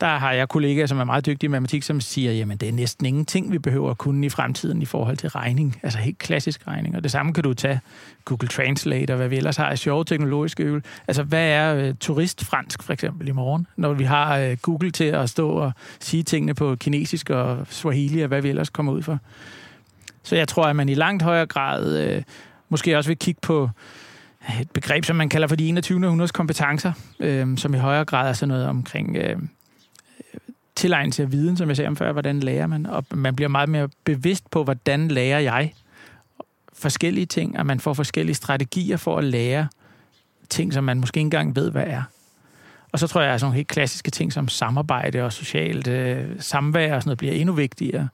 Der 0.00 0.06
har 0.06 0.32
jeg 0.32 0.48
kollegaer, 0.48 0.86
som 0.86 0.98
er 0.98 1.04
meget 1.04 1.26
dygtige 1.26 1.48
i 1.48 1.50
matematik, 1.50 1.82
som 1.82 2.00
siger, 2.00 2.32
jamen 2.32 2.56
det 2.56 2.68
er 2.68 2.72
næsten 2.72 3.06
ingenting, 3.06 3.52
vi 3.52 3.58
behøver 3.58 3.90
at 3.90 3.98
kunne 3.98 4.26
i 4.26 4.28
fremtiden 4.28 4.82
i 4.82 4.84
forhold 4.84 5.16
til 5.16 5.28
regning. 5.28 5.80
Altså 5.82 5.98
helt 5.98 6.18
klassisk 6.18 6.66
regning. 6.66 6.96
Og 6.96 7.02
det 7.02 7.10
samme 7.10 7.32
kan 7.32 7.44
du 7.44 7.54
tage 7.54 7.80
Google 8.24 8.48
Translate 8.48 9.10
og 9.10 9.16
hvad 9.16 9.28
vi 9.28 9.36
ellers 9.36 9.56
har 9.56 9.66
af 9.66 9.78
sjove 9.78 10.04
teknologiske 10.04 10.62
øvel. 10.62 10.82
Altså 11.08 11.22
hvad 11.22 11.48
er 11.48 11.74
øh, 11.74 11.94
turistfransk 12.00 12.82
for 12.82 12.92
eksempel 12.92 13.28
i 13.28 13.32
morgen, 13.32 13.66
når 13.76 13.92
vi 13.92 14.04
har 14.04 14.38
øh, 14.38 14.56
Google 14.62 14.90
til 14.90 15.04
at 15.04 15.30
stå 15.30 15.50
og 15.50 15.72
sige 16.00 16.22
tingene 16.22 16.54
på 16.54 16.76
kinesisk 16.76 17.30
og 17.30 17.66
swahili 17.70 18.20
og 18.20 18.28
hvad 18.28 18.42
vi 18.42 18.48
ellers 18.48 18.70
kommer 18.70 18.92
ud 18.92 19.02
for. 19.02 19.18
Så 20.22 20.36
jeg 20.36 20.48
tror, 20.48 20.64
at 20.64 20.76
man 20.76 20.88
i 20.88 20.94
langt 20.94 21.22
højere 21.22 21.46
grad 21.46 21.98
øh, 21.98 22.22
måske 22.68 22.98
også 22.98 23.10
vil 23.10 23.18
kigge 23.18 23.40
på 23.42 23.70
øh, 24.48 24.60
et 24.60 24.70
begreb, 24.70 25.04
som 25.04 25.16
man 25.16 25.28
kalder 25.28 25.48
for 25.48 25.56
de 25.56 25.68
21. 25.68 26.06
århundredes 26.06 26.32
kompetencer, 26.32 26.92
øh, 27.20 27.58
som 27.58 27.74
i 27.74 27.78
højere 27.78 28.04
grad 28.04 28.28
er 28.28 28.32
sådan 28.32 28.48
noget 28.48 28.66
omkring 28.66 29.16
øh, 29.16 29.30
øh, 29.30 30.40
tilegnelse 30.76 31.22
af 31.22 31.32
viden, 31.32 31.56
som 31.56 31.68
jeg 31.68 31.76
sagde 31.76 31.88
om 31.88 31.96
før, 31.96 32.12
hvordan 32.12 32.40
lærer 32.40 32.66
man, 32.66 32.86
og 32.86 33.04
man 33.10 33.36
bliver 33.36 33.48
meget 33.48 33.68
mere 33.68 33.88
bevidst 34.04 34.50
på, 34.50 34.64
hvordan 34.64 35.08
lærer 35.08 35.38
jeg 35.38 35.74
forskellige 36.72 37.26
ting, 37.26 37.58
og 37.58 37.66
man 37.66 37.80
får 37.80 37.94
forskellige 37.94 38.34
strategier 38.34 38.96
for 38.96 39.18
at 39.18 39.24
lære 39.24 39.68
ting, 40.48 40.72
som 40.72 40.84
man 40.84 41.00
måske 41.00 41.18
ikke 41.18 41.26
engang 41.26 41.56
ved, 41.56 41.70
hvad 41.70 41.84
er. 41.86 42.02
Og 42.92 42.98
så 42.98 43.06
tror 43.06 43.20
jeg, 43.20 43.34
at 43.34 43.40
sådan 43.40 43.46
nogle 43.46 43.56
helt 43.56 43.68
klassiske 43.68 44.10
ting 44.10 44.32
som 44.32 44.48
samarbejde 44.48 45.22
og 45.22 45.32
socialt 45.32 45.88
øh, 45.88 46.26
samvær 46.38 46.94
og 46.94 47.02
sådan 47.02 47.08
noget 47.08 47.18
bliver 47.18 47.32
endnu 47.32 47.54
vigtigere, 47.54 48.08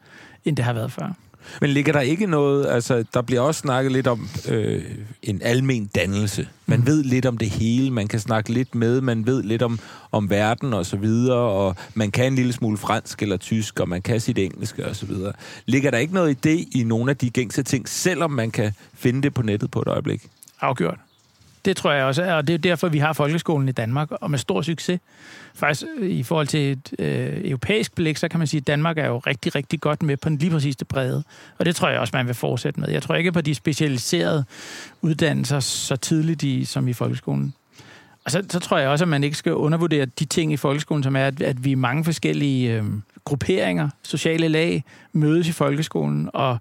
end 0.45 0.57
det 0.57 0.65
har 0.65 0.73
været 0.73 0.93
før. 0.93 1.13
Men 1.61 1.71
ligger 1.71 1.93
der 1.93 2.01
ikke 2.01 2.27
noget, 2.27 2.67
altså 2.67 3.05
der 3.15 3.23
bliver 3.23 3.41
også 3.41 3.59
snakket 3.61 3.93
lidt 3.93 4.07
om 4.07 4.29
øh, 4.49 4.83
en 5.23 5.43
almen 5.43 5.87
dannelse. 5.95 6.49
Man 6.67 6.79
Mhm. 6.79 6.87
ved 6.87 7.03
lidt 7.05 7.27
om 7.27 7.39
det 7.39 7.51
hele, 7.51 7.91
man 7.91 8.09
kan 8.09 8.21
snakke 8.21 8.53
lidt 8.53 8.75
med, 8.75 9.01
man 9.01 9.27
ved 9.27 9.43
lidt 9.43 9.63
om, 9.63 9.79
om 10.13 10.31
verden 10.31 10.73
og 10.75 10.87
så 10.87 10.97
videre, 10.97 11.37
og 11.39 11.77
man 11.95 12.11
kan 12.11 12.27
en 12.27 12.35
lille 12.35 12.53
smule 12.53 12.77
fransk 12.79 13.23
eller 13.23 13.37
tysk, 13.37 13.81
og 13.81 13.89
man 13.89 14.03
kan 14.03 14.21
sit 14.21 14.39
engelske 14.39 14.87
og 14.87 14.97
så 14.97 15.07
videre. 15.07 15.33
Ligger 15.67 15.91
der 15.91 15.99
ikke 15.99 16.15
noget 16.15 16.31
i 16.31 16.35
det 16.43 16.65
i 16.73 16.85
nogle 16.85 17.11
af 17.11 17.17
de 17.17 17.31
gængse 17.31 17.63
ting, 17.63 17.89
selvom 17.89 18.31
man 18.31 18.51
kan 18.51 18.73
finde 18.95 19.23
det 19.23 19.35
på 19.35 19.43
nettet 19.43 19.71
på 19.71 19.81
et 19.83 19.89
øjeblik? 19.89 20.23
Afgjort. 20.61 20.99
Det 21.65 21.77
tror 21.77 21.93
jeg 21.93 22.05
også, 22.05 22.23
er, 22.23 22.35
og 22.35 22.47
det 22.47 22.55
er 22.55 22.59
derfor, 22.59 22.89
vi 22.89 22.99
har 22.99 23.13
folkeskolen 23.13 23.69
i 23.69 23.73
Danmark, 23.73 24.11
og 24.11 24.31
med 24.31 24.39
stor 24.39 24.63
succes. 24.63 25.01
Faktisk 25.55 25.91
øh, 25.99 26.11
i 26.11 26.23
forhold 26.23 26.47
til 26.47 26.73
et 26.73 26.95
øh, 26.99 27.41
europæisk 27.45 27.95
blik, 27.95 28.17
så 28.17 28.29
kan 28.29 28.39
man 28.39 28.47
sige, 28.47 28.61
at 28.61 28.67
Danmark 28.67 28.99
er 28.99 29.07
jo 29.07 29.19
rigtig, 29.19 29.55
rigtig 29.55 29.81
godt 29.81 30.03
med 30.03 30.17
på 30.17 30.29
den 30.29 30.39
lige 30.39 30.51
præcis 30.51 30.77
det 30.77 30.89
brede. 30.89 31.25
Og 31.59 31.67
det 31.67 31.77
tror 31.77 31.89
jeg 31.89 32.01
også, 32.01 32.17
man 32.17 32.27
vil 32.27 32.35
fortsætte 32.35 32.81
med. 32.81 32.89
Jeg 32.89 33.03
tror 33.03 33.15
ikke 33.15 33.33
på 33.33 33.41
de 33.41 33.55
specialiserede 33.55 34.45
uddannelser 35.03 35.61
så 35.61 35.97
tidligt 35.97 36.43
i, 36.43 36.65
som 36.65 36.89
i 36.89 36.93
folkeskolen. 36.93 37.55
Og 38.25 38.31
så, 38.31 38.43
så 38.49 38.61
tror 38.61 38.79
jeg 38.79 38.89
også, 38.89 39.05
at 39.05 39.09
man 39.09 39.25
ikke 39.25 39.37
skal 39.37 39.55
undervurdere 39.55 40.05
de 40.05 40.25
ting 40.25 40.53
i 40.53 40.57
folkeskolen, 40.57 41.03
som 41.03 41.17
er, 41.17 41.27
at, 41.27 41.43
at 41.43 41.65
vi 41.65 41.73
er 41.73 41.77
mange 41.77 42.05
forskellige 42.05 42.73
øh, 42.73 42.85
grupperinger, 43.25 43.89
sociale 44.03 44.49
lag, 44.49 44.85
mødes 45.13 45.49
i 45.49 45.53
folkeskolen, 45.53 46.31
og 46.33 46.59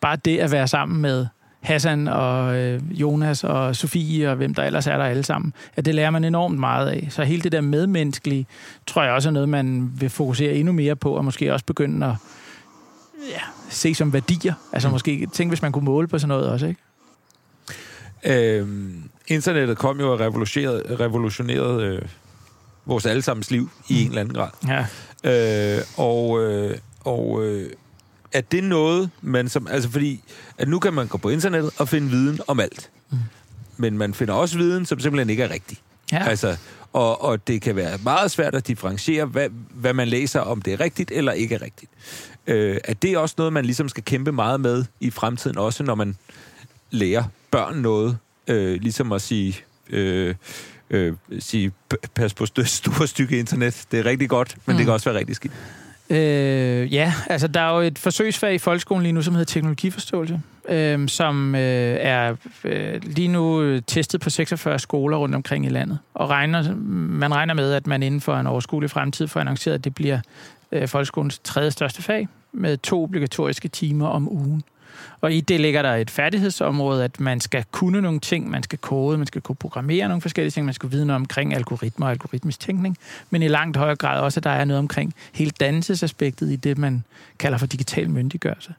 bare 0.00 0.16
det 0.16 0.38
at 0.38 0.50
være 0.50 0.68
sammen 0.68 1.00
med 1.00 1.26
Hassan 1.68 2.08
og 2.08 2.56
øh, 2.56 2.80
Jonas 2.90 3.44
og 3.44 3.76
Sofie 3.76 4.30
og 4.30 4.36
hvem 4.36 4.54
der 4.54 4.64
ellers 4.64 4.86
er 4.86 4.96
der 4.96 5.04
alle 5.04 5.22
sammen, 5.22 5.52
at 5.76 5.84
det 5.84 5.94
lærer 5.94 6.10
man 6.10 6.24
enormt 6.24 6.58
meget 6.58 6.88
af. 6.88 7.08
Så 7.10 7.24
hele 7.24 7.42
det 7.42 7.52
der 7.52 7.60
medmenneskelige, 7.60 8.46
tror 8.86 9.02
jeg 9.02 9.12
også 9.12 9.28
er 9.28 9.32
noget, 9.32 9.48
man 9.48 9.92
vil 10.00 10.10
fokusere 10.10 10.54
endnu 10.54 10.72
mere 10.72 10.96
på, 10.96 11.12
og 11.12 11.24
måske 11.24 11.52
også 11.52 11.64
begynde 11.64 12.06
at 12.06 12.14
ja, 13.30 13.40
se 13.70 13.94
som 13.94 14.12
værdier. 14.12 14.54
Altså 14.72 14.88
måske 14.88 15.28
tænk, 15.32 15.50
hvis 15.50 15.62
man 15.62 15.72
kunne 15.72 15.84
måle 15.84 16.08
på 16.08 16.18
sådan 16.18 16.28
noget 16.28 16.48
også, 16.48 16.66
ikke? 16.66 16.80
Øhm, 18.24 19.10
internettet 19.26 19.78
kom 19.78 20.00
jo 20.00 20.12
og 20.12 20.20
revolutionerede, 20.20 20.96
revolutionerede 21.00 21.84
øh, 21.84 22.02
vores 22.86 23.06
allesammens 23.06 23.50
liv 23.50 23.70
i 23.88 24.02
en 24.02 24.08
eller 24.08 24.20
anden 24.20 24.34
grad. 24.34 24.50
Ja. 24.68 25.76
Øh, 25.76 25.82
og 25.96 26.42
øh, 26.42 26.76
og 27.00 27.44
øh, 27.44 27.70
er 28.32 28.40
det 28.40 28.64
noget, 28.64 29.10
man 29.22 29.48
som... 29.48 29.66
Altså 29.66 29.90
fordi, 29.90 30.20
at 30.58 30.68
nu 30.68 30.78
kan 30.78 30.94
man 30.94 31.06
gå 31.06 31.18
på 31.18 31.28
internettet 31.28 31.70
og 31.78 31.88
finde 31.88 32.10
viden 32.10 32.40
om 32.46 32.60
alt. 32.60 32.90
Mm. 33.10 33.18
Men 33.76 33.98
man 33.98 34.14
finder 34.14 34.34
også 34.34 34.58
viden, 34.58 34.86
som 34.86 35.00
simpelthen 35.00 35.30
ikke 35.30 35.42
er 35.42 35.50
rigtig. 35.50 35.78
Ja. 36.12 36.28
Altså, 36.28 36.56
og, 36.92 37.22
og 37.24 37.46
det 37.46 37.62
kan 37.62 37.76
være 37.76 37.98
meget 38.02 38.30
svært 38.30 38.54
at 38.54 38.66
differentiere, 38.66 39.24
hvad, 39.24 39.48
hvad 39.74 39.92
man 39.94 40.08
læser, 40.08 40.40
om 40.40 40.62
det 40.62 40.72
er 40.72 40.80
rigtigt 40.80 41.10
eller 41.10 41.32
ikke 41.32 41.54
er 41.54 41.62
rigtigt. 41.62 41.90
Øh, 42.46 42.78
er 42.84 42.94
det 42.94 43.16
også 43.16 43.34
noget, 43.38 43.52
man 43.52 43.64
ligesom 43.64 43.88
skal 43.88 44.04
kæmpe 44.04 44.32
meget 44.32 44.60
med 44.60 44.84
i 45.00 45.10
fremtiden, 45.10 45.58
også 45.58 45.82
når 45.82 45.94
man 45.94 46.16
lærer 46.90 47.24
børn 47.50 47.76
noget? 47.76 48.18
Øh, 48.48 48.80
ligesom 48.80 49.12
at 49.12 49.22
sige... 49.22 49.56
Øh, 49.90 50.34
øh, 50.90 51.12
sige, 51.38 51.72
"P- 51.94 52.06
pas 52.14 52.34
på 52.34 52.46
store 52.46 53.06
stykke 53.06 53.38
internet. 53.38 53.84
Det 53.90 53.98
er 54.00 54.04
rigtig 54.04 54.28
godt, 54.28 54.56
men 54.66 54.74
mm. 54.74 54.76
det 54.76 54.86
kan 54.86 54.92
også 54.92 55.10
være 55.10 55.18
rigtig 55.18 55.36
skidt. 55.36 55.52
Øh, 56.10 56.94
ja, 56.94 57.14
altså 57.26 57.48
der 57.48 57.60
er 57.60 57.74
jo 57.74 57.80
et 57.80 57.98
forsøgsfag 57.98 58.54
i 58.54 58.58
folkeskolen 58.58 59.02
lige 59.02 59.12
nu, 59.12 59.22
som 59.22 59.34
hedder 59.34 59.44
teknologiforståelse, 59.44 60.40
øh, 60.68 61.08
som 61.08 61.54
øh, 61.54 61.96
er 62.00 62.34
øh, 62.64 63.00
lige 63.02 63.28
nu 63.28 63.62
øh, 63.62 63.82
testet 63.86 64.20
på 64.20 64.30
46 64.30 64.78
skoler 64.78 65.16
rundt 65.16 65.34
omkring 65.34 65.66
i 65.66 65.68
landet. 65.68 65.98
Og 66.14 66.30
regner, 66.30 66.74
man 67.10 67.34
regner 67.34 67.54
med, 67.54 67.72
at 67.72 67.86
man 67.86 68.02
inden 68.02 68.20
for 68.20 68.36
en 68.36 68.46
overskuelig 68.46 68.90
fremtid 68.90 69.28
får 69.28 69.40
annonceret, 69.40 69.74
at 69.74 69.84
det 69.84 69.94
bliver 69.94 70.20
øh, 70.72 70.88
folkeskolens 70.88 71.38
tredje 71.44 71.70
største 71.70 72.02
fag, 72.02 72.28
med 72.52 72.76
to 72.76 73.02
obligatoriske 73.02 73.68
timer 73.68 74.06
om 74.06 74.32
ugen. 74.32 74.62
Og 75.20 75.32
i 75.32 75.40
det 75.40 75.60
ligger 75.60 75.82
der 75.82 75.94
et 75.94 76.10
færdighedsområde, 76.10 77.04
at 77.04 77.20
man 77.20 77.40
skal 77.40 77.64
kunne 77.70 78.00
nogle 78.00 78.20
ting, 78.20 78.50
man 78.50 78.62
skal 78.62 78.78
kode, 78.78 79.18
man 79.18 79.26
skal 79.26 79.40
kunne 79.40 79.56
programmere 79.56 80.08
nogle 80.08 80.22
forskellige 80.22 80.50
ting, 80.50 80.66
man 80.66 80.74
skal 80.74 80.90
vide 80.90 81.06
noget 81.06 81.16
omkring 81.16 81.54
algoritmer 81.54 82.06
og 82.06 82.12
algoritmisk 82.12 82.60
tænkning, 82.60 82.96
men 83.30 83.42
i 83.42 83.48
langt 83.48 83.76
højere 83.76 83.96
grad 83.96 84.20
også, 84.20 84.40
at 84.40 84.44
der 84.44 84.50
er 84.50 84.64
noget 84.64 84.78
omkring 84.78 85.14
hele 85.32 85.50
dannelsesaspektet 85.60 86.50
i 86.50 86.56
det, 86.56 86.78
man 86.78 87.04
kalder 87.38 87.58
for 87.58 87.66
digital 87.66 88.10
myndiggørelse. 88.10 88.74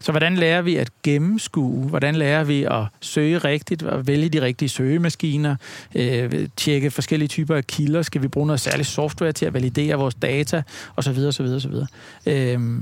Så 0.00 0.12
hvordan 0.12 0.36
lærer 0.36 0.62
vi 0.62 0.76
at 0.76 0.88
gennemskue? 1.02 1.88
Hvordan 1.88 2.14
lærer 2.14 2.44
vi 2.44 2.64
at 2.64 2.84
søge 3.00 3.38
rigtigt 3.38 3.82
og 3.82 4.06
vælge 4.06 4.28
de 4.28 4.42
rigtige 4.42 4.68
søgemaskiner? 4.68 5.56
Øh, 5.94 6.48
tjekke 6.56 6.90
forskellige 6.90 7.28
typer 7.28 7.56
af 7.56 7.66
kilder? 7.66 8.02
Skal 8.02 8.22
vi 8.22 8.28
bruge 8.28 8.46
noget 8.46 8.60
særligt 8.60 8.88
software 8.88 9.32
til 9.32 9.46
at 9.46 9.54
validere 9.54 9.96
vores 9.96 10.14
data? 10.14 10.62
Og 10.96 11.04
så 11.04 11.12
videre, 11.12 11.32
så 11.32 11.42
videre, 11.42 11.60
så 11.60 11.68
videre. 11.68 11.86
Øh, 12.26 12.80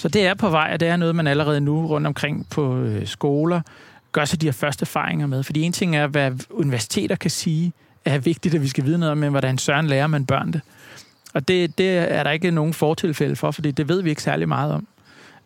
så 0.00 0.08
det 0.08 0.26
er 0.26 0.34
på 0.34 0.48
vej, 0.50 0.70
og 0.72 0.80
det 0.80 0.88
er 0.88 0.96
noget, 0.96 1.16
man 1.16 1.26
allerede 1.26 1.60
nu 1.60 1.86
rundt 1.86 2.06
omkring 2.06 2.46
på 2.50 2.76
øh, 2.78 3.06
skoler 3.06 3.60
gør 4.12 4.24
sig 4.24 4.40
de 4.40 4.46
her 4.46 4.52
første 4.52 4.82
erfaringer 4.82 5.26
med. 5.26 5.42
Fordi 5.42 5.62
en 5.62 5.72
ting 5.72 5.96
er, 5.96 6.06
hvad 6.06 6.32
universiteter 6.50 7.16
kan 7.16 7.30
sige, 7.30 7.72
er 8.04 8.18
vigtigt, 8.18 8.54
at 8.54 8.62
vi 8.62 8.68
skal 8.68 8.84
vide 8.84 8.98
noget 8.98 9.12
om, 9.12 9.18
men 9.18 9.30
hvordan 9.30 9.58
søren 9.58 9.86
lærer 9.86 10.06
man 10.06 10.26
børn 10.26 10.52
det. 10.52 10.60
Og 11.34 11.48
det, 11.48 11.78
det 11.78 11.98
er 11.98 12.22
der 12.22 12.30
ikke 12.30 12.50
nogen 12.50 12.74
fortilfælde 12.74 13.36
for, 13.36 13.50
fordi 13.50 13.70
det 13.70 13.88
ved 13.88 14.02
vi 14.02 14.10
ikke 14.10 14.22
særlig 14.22 14.48
meget 14.48 14.72
om. 14.72 14.86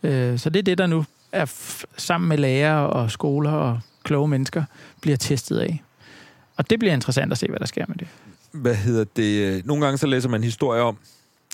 Øh, 0.02 0.38
Så 0.38 0.50
det 0.50 0.58
er 0.58 0.62
det, 0.62 0.78
der 0.78 0.86
nu 0.86 1.04
er 1.32 1.46
f- 1.46 1.84
sammen 1.96 2.28
med 2.28 2.38
lærere 2.38 2.86
og 2.90 3.10
skoler 3.10 3.50
og 3.50 3.80
kloge 4.04 4.28
mennesker 4.28 4.64
bliver 5.00 5.16
testet 5.16 5.58
af. 5.58 5.82
Og 6.56 6.70
det 6.70 6.78
bliver 6.78 6.94
interessant 6.94 7.32
at 7.32 7.38
se, 7.38 7.46
hvad 7.48 7.58
der 7.58 7.66
sker 7.66 7.84
med 7.88 7.96
det. 7.96 8.06
hvad 8.52 8.74
hedder 8.74 9.04
det? 9.16 9.66
Nogle 9.66 9.84
gange 9.84 9.98
så 9.98 10.06
læser 10.06 10.28
man 10.28 10.44
historier 10.44 10.82
om, 10.82 10.96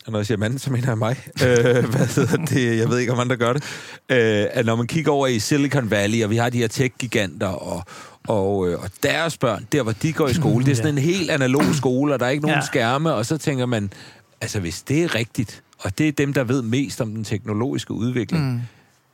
og 0.07 0.13
når 0.13 0.19
jeg 0.19 0.27
siger 0.27 0.39
mand, 0.39 0.59
så 0.59 0.71
mener 0.71 0.89
jeg 0.89 0.99
mig. 0.99 1.17
Øh, 1.47 1.91
hvad 1.91 2.07
hedder 2.07 2.37
det? 2.37 2.79
Jeg 2.79 2.89
ved 2.89 2.99
ikke, 2.99 3.13
om 3.13 3.19
andre 3.19 3.37
gør 3.37 3.53
det. 3.53 3.63
Øh, 4.09 4.47
at 4.53 4.67
når 4.67 4.77
man 4.77 4.87
kigger 4.87 5.13
over 5.13 5.27
i 5.27 5.39
Silicon 5.39 5.91
Valley, 5.91 6.25
og 6.25 6.31
vi 6.31 6.37
har 6.37 6.51
de 6.51 6.59
her 6.59 6.69
tech-giganter, 6.69 7.47
og, 7.47 7.85
og, 8.29 8.69
øh, 8.69 8.83
og 8.83 8.91
deres 9.03 9.37
børn, 9.39 9.67
der 9.73 9.83
hvor 9.83 9.93
de 9.93 10.13
går 10.13 10.29
i 10.29 10.35
skole, 10.35 10.65
det 10.65 10.71
er 10.73 10.77
sådan 10.77 10.95
en 10.95 10.99
helt 11.05 11.31
analog 11.31 11.65
skole, 11.75 12.15
og 12.15 12.21
der 12.21 12.27
er 12.27 12.31
ikke 12.31 12.43
nogen 12.43 12.59
ja. 12.61 12.67
skærme, 12.67 13.13
og 13.13 13.27
så 13.27 13.39
tænker 13.39 13.67
man, 13.67 13.93
altså 14.41 14.61
hvis 14.61 14.83
det 14.83 15.03
er 15.03 15.15
rigtigt, 15.15 15.63
og 15.79 15.99
det 15.99 16.09
er 16.09 16.13
dem, 16.13 16.33
der 16.33 16.45
ved 16.45 16.63
mest 16.63 17.01
om 17.01 17.15
den 17.15 17.25
teknologiske 17.25 17.93
udvikling, 17.95 18.53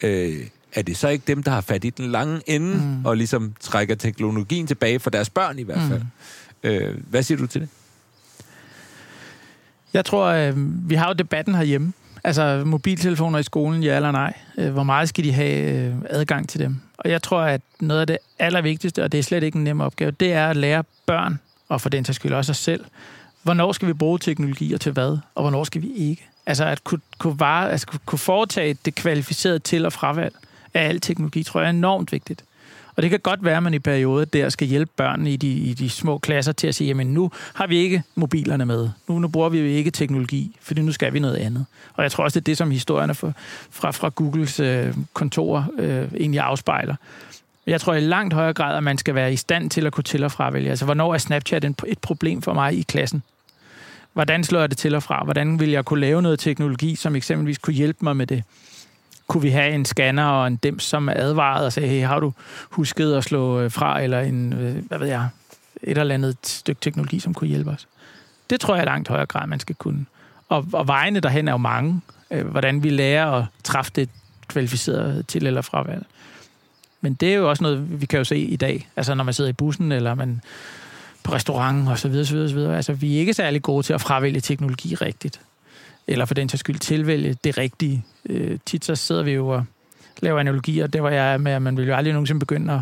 Mm. 0.02 0.08
øh, 0.08 0.46
er 0.74 0.82
det 0.82 0.96
så 0.96 1.08
ikke 1.08 1.24
dem, 1.26 1.42
der 1.42 1.50
har 1.50 1.60
fat 1.60 1.84
i 1.84 1.90
den 1.90 2.10
lange 2.10 2.40
ende, 2.46 2.74
mm. 2.74 3.04
og 3.06 3.16
ligesom 3.16 3.54
trækker 3.60 3.94
teknologien 3.94 4.66
tilbage 4.66 4.98
for 5.00 5.10
deres 5.10 5.30
børn 5.30 5.58
i 5.58 5.62
hvert 5.62 5.80
fald? 5.88 6.00
Mm. 6.64 6.70
Øh, 6.70 6.94
hvad 7.10 7.22
siger 7.22 7.38
du 7.38 7.46
til 7.46 7.60
det? 7.60 7.68
Jeg 9.96 10.04
tror, 10.04 10.26
øh, 10.26 10.54
vi 10.90 10.94
har 10.94 11.08
jo 11.08 11.12
debatten 11.12 11.54
herhjemme. 11.54 11.92
Altså 12.24 12.62
mobiltelefoner 12.66 13.38
i 13.38 13.42
skolen, 13.42 13.82
ja 13.82 13.96
eller 13.96 14.10
nej. 14.10 14.32
Øh, 14.58 14.72
hvor 14.72 14.82
meget 14.82 15.08
skal 15.08 15.24
de 15.24 15.32
have 15.32 15.86
øh, 15.86 15.94
adgang 16.10 16.48
til 16.48 16.60
dem? 16.60 16.76
Og 16.98 17.10
jeg 17.10 17.22
tror, 17.22 17.40
at 17.40 17.60
noget 17.80 18.00
af 18.00 18.06
det 18.06 18.18
allervigtigste, 18.38 19.04
og 19.04 19.12
det 19.12 19.18
er 19.18 19.22
slet 19.22 19.42
ikke 19.42 19.56
en 19.56 19.64
nem 19.64 19.80
opgave, 19.80 20.10
det 20.10 20.32
er 20.32 20.48
at 20.48 20.56
lære 20.56 20.84
børn, 21.06 21.38
og 21.68 21.80
for 21.80 21.88
den 21.88 22.04
sags 22.04 22.16
skyld 22.16 22.32
også 22.32 22.52
os 22.52 22.56
selv, 22.56 22.84
hvornår 23.42 23.72
skal 23.72 23.88
vi 23.88 23.92
bruge 23.92 24.18
teknologi 24.18 24.72
og 24.72 24.80
til 24.80 24.92
hvad, 24.92 25.18
og 25.34 25.42
hvornår 25.42 25.64
skal 25.64 25.82
vi 25.82 25.92
ikke? 25.92 26.28
Altså 26.46 26.64
at 26.64 26.84
kunne, 26.84 27.00
kunne, 27.18 27.40
vare, 27.40 27.70
altså 27.70 27.86
kunne 28.06 28.18
foretage 28.18 28.76
det 28.84 28.94
kvalificerede 28.94 29.58
til- 29.58 29.86
og 29.86 29.92
fravalg 29.92 30.34
af 30.74 30.88
al 30.88 31.00
teknologi, 31.00 31.42
tror 31.42 31.60
jeg 31.60 31.66
er 31.66 31.70
enormt 31.70 32.12
vigtigt. 32.12 32.44
Og 32.96 33.02
det 33.02 33.10
kan 33.10 33.20
godt 33.20 33.44
være, 33.44 33.56
at 33.56 33.62
man 33.62 33.74
i 33.74 33.78
perioder 33.78 34.24
der 34.24 34.48
skal 34.48 34.68
hjælpe 34.68 34.92
børnene 34.96 35.32
i 35.32 35.36
de, 35.36 35.48
i 35.48 35.74
de 35.74 35.90
små 35.90 36.18
klasser 36.18 36.52
til 36.52 36.66
at 36.66 36.74
sige, 36.74 36.88
jamen 36.88 37.06
nu 37.06 37.30
har 37.54 37.66
vi 37.66 37.76
ikke 37.76 38.02
mobilerne 38.14 38.66
med. 38.66 38.88
Nu, 39.08 39.18
nu 39.18 39.28
bruger 39.28 39.48
vi 39.48 39.58
jo 39.58 39.64
ikke 39.64 39.90
teknologi, 39.90 40.56
fordi 40.60 40.82
nu 40.82 40.92
skal 40.92 41.12
vi 41.12 41.18
noget 41.18 41.36
andet. 41.36 41.66
Og 41.94 42.02
jeg 42.02 42.12
tror 42.12 42.24
også, 42.24 42.40
det 42.40 42.42
er 42.42 42.50
det, 42.50 42.58
som 42.58 42.70
historierne 42.70 43.14
fra, 43.14 43.32
fra, 43.70 43.90
fra 43.90 44.08
Googles 44.08 44.60
øh, 44.60 44.94
kontor 45.12 45.70
øh, 45.78 46.08
egentlig 46.16 46.40
afspejler. 46.40 46.94
Jeg 47.66 47.80
tror 47.80 47.94
i 47.94 48.00
langt 48.00 48.34
højere 48.34 48.52
grad, 48.52 48.76
at 48.76 48.82
man 48.82 48.98
skal 48.98 49.14
være 49.14 49.32
i 49.32 49.36
stand 49.36 49.70
til 49.70 49.86
at 49.86 49.92
kunne 49.92 50.04
til- 50.04 50.24
og 50.24 50.32
fravælge. 50.32 50.70
Altså, 50.70 50.84
hvornår 50.84 51.14
er 51.14 51.18
Snapchat 51.18 51.64
en, 51.64 51.76
et 51.86 51.98
problem 51.98 52.42
for 52.42 52.54
mig 52.54 52.78
i 52.78 52.82
klassen? 52.82 53.22
Hvordan 54.12 54.44
slår 54.44 54.60
jeg 54.60 54.70
det 54.70 54.78
til 54.78 54.94
og 54.94 55.02
fra? 55.02 55.24
Hvordan 55.24 55.60
vil 55.60 55.70
jeg 55.70 55.84
kunne 55.84 56.00
lave 56.00 56.22
noget 56.22 56.38
teknologi, 56.38 56.94
som 56.94 57.16
eksempelvis 57.16 57.58
kunne 57.58 57.74
hjælpe 57.74 57.98
mig 58.02 58.16
med 58.16 58.26
det? 58.26 58.44
Kunne 59.26 59.42
vi 59.42 59.50
have 59.50 59.74
en 59.74 59.84
scanner 59.84 60.24
og 60.24 60.46
en 60.46 60.56
dims, 60.56 60.82
som 60.84 61.08
er 61.08 61.12
advaret 61.16 61.66
og 61.66 61.72
sagde, 61.72 61.88
hey, 61.88 62.06
har 62.06 62.20
du 62.20 62.32
husket 62.70 63.14
at 63.14 63.24
slå 63.24 63.60
øh, 63.60 63.70
fra, 63.70 64.00
eller 64.00 64.20
en, 64.20 64.52
øh, 64.52 64.84
hvad 64.86 64.98
ved 64.98 65.06
jeg, 65.06 65.28
et 65.82 65.98
eller 65.98 66.14
andet 66.14 66.36
stykke 66.42 66.80
teknologi, 66.80 67.18
som 67.18 67.34
kunne 67.34 67.48
hjælpe 67.48 67.70
os? 67.70 67.88
Det 68.50 68.60
tror 68.60 68.74
jeg 68.74 68.82
i 68.82 68.86
langt 68.86 69.08
højere 69.08 69.26
grad, 69.26 69.46
man 69.46 69.60
skal 69.60 69.74
kunne. 69.74 70.06
Og, 70.48 70.66
og 70.72 70.88
vejene 70.88 71.20
derhen 71.20 71.48
er 71.48 71.52
jo 71.52 71.58
mange. 71.58 72.00
Øh, 72.30 72.46
hvordan 72.46 72.82
vi 72.82 72.90
lærer 72.90 73.26
at 73.26 73.44
træffe 73.64 73.92
det 73.94 74.08
kvalificerede 74.48 75.22
til 75.22 75.46
eller 75.46 75.62
fravalg. 75.62 76.06
Men 77.00 77.14
det 77.14 77.32
er 77.32 77.36
jo 77.36 77.50
også 77.50 77.62
noget, 77.62 78.00
vi 78.00 78.06
kan 78.06 78.18
jo 78.18 78.24
se 78.24 78.38
i 78.38 78.56
dag. 78.56 78.88
Altså 78.96 79.14
når 79.14 79.24
man 79.24 79.34
sidder 79.34 79.50
i 79.50 79.52
bussen, 79.52 79.92
eller 79.92 80.14
man 80.14 80.40
på 81.22 81.32
restaurant 81.32 81.88
og 81.88 81.98
så 81.98 82.08
videre, 82.08 82.26
så 82.26 82.34
videre, 82.34 82.48
så 82.48 82.54
videre. 82.54 82.76
Altså 82.76 82.92
vi 82.92 83.16
er 83.16 83.20
ikke 83.20 83.34
særlig 83.34 83.62
gode 83.62 83.82
til 83.82 83.92
at 83.92 84.00
fravælge 84.00 84.40
teknologi 84.40 84.94
rigtigt. 84.94 85.40
Eller 86.08 86.24
for 86.24 86.34
den 86.34 86.48
til 86.48 86.58
skyld 86.58 86.78
tilvælge 86.78 87.36
det 87.44 87.58
rigtige. 87.58 88.04
Øh, 88.28 88.58
tit 88.66 88.84
så 88.84 88.94
sidder 88.94 89.22
vi 89.22 89.30
jo 89.30 89.48
og 89.48 89.64
laver 90.22 90.40
analogier. 90.40 90.86
Det 90.86 91.02
var 91.02 91.10
jeg 91.10 91.32
er 91.32 91.38
med, 91.38 91.52
at 91.52 91.62
man 91.62 91.76
vil 91.76 91.86
jo 91.86 91.94
aldrig 91.94 92.12
nogensinde 92.12 92.40
begynde 92.40 92.72
at 92.72 92.80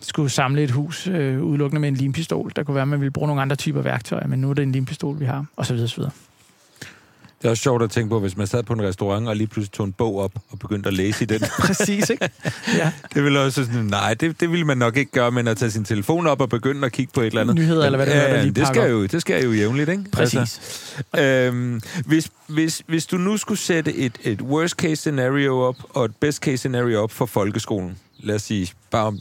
skulle 0.00 0.30
samle 0.30 0.62
et 0.62 0.70
hus 0.70 1.06
øh, 1.06 1.42
udelukkende 1.42 1.80
med 1.80 1.88
en 1.88 1.94
limpistol. 1.94 2.52
Der 2.56 2.62
kunne 2.62 2.74
være, 2.74 2.82
at 2.82 2.88
man 2.88 3.00
ville 3.00 3.10
bruge 3.10 3.26
nogle 3.26 3.42
andre 3.42 3.56
typer 3.56 3.82
værktøjer, 3.82 4.26
men 4.26 4.40
nu 4.40 4.50
er 4.50 4.54
det 4.54 4.62
en 4.62 4.72
limpistol, 4.72 5.20
vi 5.20 5.24
har, 5.24 5.46
og 5.56 5.66
så 5.66 5.74
videre, 5.74 5.88
så 5.88 5.96
videre. 5.96 6.12
Det 7.42 7.48
er 7.48 7.50
også 7.50 7.62
sjovt 7.62 7.82
at 7.82 7.90
tænke 7.90 8.08
på, 8.08 8.20
hvis 8.20 8.36
man 8.36 8.46
sad 8.46 8.62
på 8.62 8.72
en 8.72 8.82
restaurant 8.82 9.28
og 9.28 9.36
lige 9.36 9.46
pludselig 9.46 9.72
tog 9.72 9.86
en 9.86 9.92
bog 9.92 10.18
op 10.18 10.32
og 10.50 10.58
begyndte 10.58 10.88
at 10.88 10.94
læse 10.94 11.22
i 11.24 11.26
den. 11.26 11.40
Præcis, 11.66 12.10
ikke? 12.10 12.30
Ja. 12.76 12.92
Det 13.14 13.24
ville 13.24 13.40
også 13.40 13.64
sådan, 13.64 13.84
nej, 13.84 14.14
det, 14.14 14.40
det 14.40 14.50
ville 14.50 14.64
man 14.66 14.78
nok 14.78 14.96
ikke 14.96 15.12
gøre, 15.12 15.30
men 15.30 15.48
at 15.48 15.56
tage 15.56 15.70
sin 15.70 15.84
telefon 15.84 16.26
op 16.26 16.40
og 16.40 16.48
begynde 16.48 16.86
at 16.86 16.92
kigge 16.92 17.12
på 17.14 17.20
et 17.20 17.26
eller 17.26 17.40
andet. 17.40 17.54
Nyheder, 17.56 17.86
eller 17.86 17.96
hvad 17.96 18.06
det 18.06 18.16
er, 18.16 18.34
der 18.36 18.42
lige 18.42 18.52
det 18.54 18.66
skal, 18.66 18.90
jo, 18.90 19.06
det 19.06 19.20
skal 19.20 19.44
jo 19.44 19.52
jævnligt, 19.52 19.88
ikke? 19.88 20.04
Præcis. 20.12 20.36
Altså, 21.14 21.26
øhm, 21.26 21.80
hvis, 22.06 22.30
hvis, 22.46 22.82
hvis 22.86 23.06
du 23.06 23.16
nu 23.16 23.36
skulle 23.36 23.58
sætte 23.60 23.94
et, 23.94 24.18
et 24.22 24.42
worst 24.42 24.74
case 24.74 24.96
scenario 24.96 25.58
op 25.60 25.76
og 25.90 26.04
et 26.04 26.16
best 26.20 26.38
case 26.42 26.56
scenario 26.56 27.02
op 27.02 27.10
for 27.10 27.26
folkeskolen, 27.26 27.98
lad 28.18 28.34
os 28.34 28.42
sige, 28.42 28.72
bare 28.90 29.14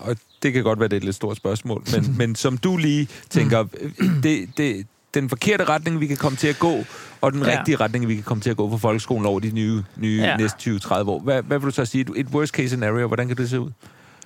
og 0.00 0.16
det 0.42 0.52
kan 0.52 0.62
godt 0.62 0.78
være, 0.80 0.88
det 0.88 0.92
er 0.96 1.00
et 1.00 1.04
lidt 1.04 1.16
stort 1.16 1.36
spørgsmål, 1.36 1.82
men, 1.92 2.14
men 2.18 2.34
som 2.36 2.58
du 2.58 2.76
lige 2.76 3.08
tænker, 3.30 3.62
Mm. 3.98 4.22
det, 4.22 4.48
det, 4.56 4.86
den 5.20 5.28
forkerte 5.28 5.64
retning, 5.64 6.00
vi 6.00 6.06
kan 6.06 6.16
komme 6.16 6.36
til 6.36 6.48
at 6.48 6.58
gå, 6.58 6.84
og 7.20 7.32
den 7.32 7.42
Ja. 7.42 7.58
rigtige 7.58 7.76
retning, 7.76 8.08
vi 8.08 8.14
kan 8.14 8.24
komme 8.24 8.40
til 8.40 8.50
at 8.50 8.56
gå 8.56 8.70
for 8.70 8.76
folkeskolen 8.76 9.26
over 9.26 9.40
de 9.40 9.50
nye, 9.50 9.82
nye 9.96 10.20
Ja. 10.22 10.36
næste 10.36 10.58
20-30 10.58 11.10
år. 11.10 11.20
Hvad, 11.20 11.42
hvad 11.42 11.58
vil 11.58 11.66
du 11.66 11.70
så 11.74 11.84
sige? 11.84 12.06
Et 12.16 12.26
worst 12.26 12.52
case 12.54 12.68
scenario, 12.68 13.06
hvordan 13.06 13.28
kan 13.28 13.36
det 13.36 13.50
se 13.50 13.60
ud? 13.60 13.70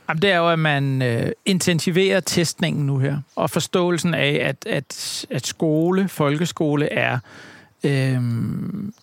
Jamen, 0.08 0.22
det 0.22 0.30
er 0.30 0.36
jo, 0.36 0.48
at 0.50 0.58
man 0.58 1.02
øh, 1.02 1.30
intensiverer 1.44 2.20
testningen 2.20 2.86
nu 2.86 2.98
her, 2.98 3.18
og 3.36 3.50
forståelsen 3.50 4.14
af, 4.14 4.38
at, 4.42 4.66
at, 4.66 5.26
at 5.30 5.46
skole, 5.46 6.08
folkeskole 6.08 6.92
er 6.92 7.18
øh, 7.84 8.20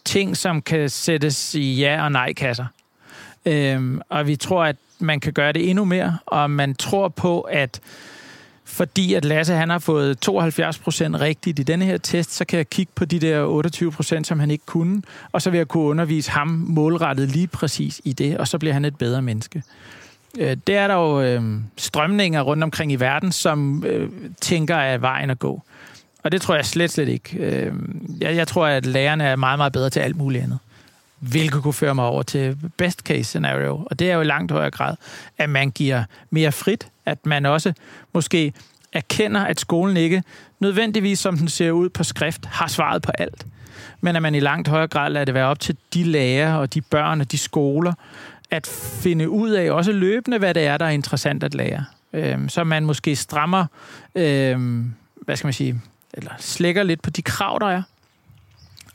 ting, 0.05 0.37
som 0.37 0.61
kan 0.61 0.89
sættes 0.89 1.55
i 1.55 1.75
ja- 1.81 2.03
og 2.03 2.11
nej-kasser. 2.11 2.65
Øh, 3.45 3.97
og 4.09 4.27
vi 4.27 4.35
tror, 4.35 4.63
at 4.65 4.75
man 4.99 5.19
kan 5.19 5.33
gøre 5.33 5.51
det 5.53 5.69
endnu 5.69 5.85
mere, 5.85 6.17
og 6.25 6.51
man 6.51 6.75
tror 6.75 7.07
på, 7.07 7.41
at 7.41 7.79
fordi 8.67 9.13
at 9.13 9.25
Lasse 9.25 9.53
han 9.53 9.69
har 9.69 9.79
fået 9.79 10.19
72 10.19 10.79
procent 10.79 11.19
rigtigt 11.19 11.59
i 11.59 11.63
denne 11.63 11.85
her 11.85 11.97
test, 11.97 12.35
så 12.35 12.45
kan 12.45 12.57
jeg 12.57 12.69
kigge 12.69 12.91
på 12.95 13.05
de 13.05 13.19
der 13.19 13.43
28 13.43 13.91
procent, 13.91 14.27
som 14.27 14.39
han 14.39 14.51
ikke 14.51 14.65
kunne, 14.65 15.01
og 15.31 15.41
så 15.41 15.49
vil 15.49 15.57
jeg 15.57 15.67
kunne 15.67 15.83
undervise 15.83 16.31
ham 16.31 16.47
målrettet 16.47 17.29
lige 17.29 17.47
præcis 17.47 18.01
i 18.03 18.13
det, 18.13 18.37
og 18.37 18.47
så 18.47 18.57
bliver 18.57 18.73
han 18.73 18.85
et 18.85 18.97
bedre 18.97 19.21
menneske. 19.21 19.63
Øh, 20.37 20.57
det 20.67 20.75
er 20.75 20.87
der 20.87 20.95
jo 20.95 21.21
øh, 21.21 21.43
strømninger 21.77 22.41
rundt 22.41 22.63
omkring 22.63 22.91
i 22.91 22.95
verden, 22.95 23.31
som 23.31 23.83
øh, 23.85 24.09
tænker, 24.41 24.77
at 24.77 25.01
vejen 25.01 25.29
at 25.29 25.39
gå. 25.39 25.61
Og 26.23 26.31
det 26.31 26.41
tror 26.41 26.55
jeg 26.55 26.65
slet, 26.65 26.91
slet 26.91 27.07
ikke. 27.07 27.37
Øh, 27.37 27.73
jeg, 28.21 28.35
jeg 28.35 28.47
tror, 28.47 28.67
at 28.67 28.85
lærerne 28.85 29.23
er 29.23 29.35
meget, 29.35 29.59
meget 29.59 29.73
bedre 29.73 29.89
til 29.89 29.99
alt 29.99 30.15
muligt 30.15 30.43
andet. 30.43 30.59
Hvilket 31.19 31.63
kunne 31.63 31.73
føre 31.73 31.95
mig 31.95 32.05
over 32.05 32.23
til 32.23 32.57
best 32.77 32.99
case 32.99 33.23
scenario. 33.23 33.85
Og 33.85 33.99
det 33.99 34.11
er 34.11 34.15
jo 34.15 34.21
i 34.21 34.25
langt 34.25 34.51
højere 34.51 34.71
grad, 34.71 34.95
at 35.37 35.49
man 35.49 35.71
giver 35.71 36.03
mere 36.29 36.51
frit. 36.51 36.87
At 37.07 37.25
man 37.25 37.45
også 37.45 37.73
måske 38.13 38.53
erkender, 38.93 39.41
at 39.41 39.59
skolen 39.59 39.97
ikke 39.97 40.23
nødvendigvis, 40.59 41.19
som 41.19 41.37
den 41.37 41.47
ser 41.47 41.71
ud 41.71 41.89
på 41.89 42.03
skrift, 42.03 42.45
har 42.45 42.67
svaret 42.67 43.01
på 43.01 43.11
alt. 43.17 43.45
Men 44.01 44.15
at 44.15 44.21
man 44.21 44.35
i 44.35 44.39
langt 44.39 44.67
højere 44.67 44.87
grad 44.87 45.09
lader 45.09 45.25
det 45.25 45.33
være 45.33 45.45
op 45.45 45.59
til 45.59 45.77
de 45.93 46.03
lærere 46.03 46.59
og 46.59 46.73
de 46.73 46.81
børn 46.81 47.21
og 47.21 47.31
de 47.31 47.37
skoler, 47.37 47.93
at 48.51 48.67
finde 49.01 49.29
ud 49.29 49.49
af 49.49 49.71
også 49.71 49.91
løbende, 49.91 50.37
hvad 50.37 50.53
det 50.53 50.65
er, 50.65 50.77
der 50.77 50.85
er 50.85 50.89
interessant 50.89 51.43
at 51.43 51.53
lære. 51.53 51.85
Øhm, 52.13 52.49
så 52.49 52.63
man 52.63 52.85
måske 52.85 53.15
strammer, 53.15 53.65
øhm, 54.15 54.93
hvad 55.15 55.35
skal 55.35 55.47
man 55.47 55.53
sige, 55.53 55.81
eller 56.13 56.31
slækker 56.39 56.83
lidt 56.83 57.01
på 57.01 57.09
de 57.09 57.21
krav, 57.21 57.57
der 57.61 57.67
er. 57.67 57.81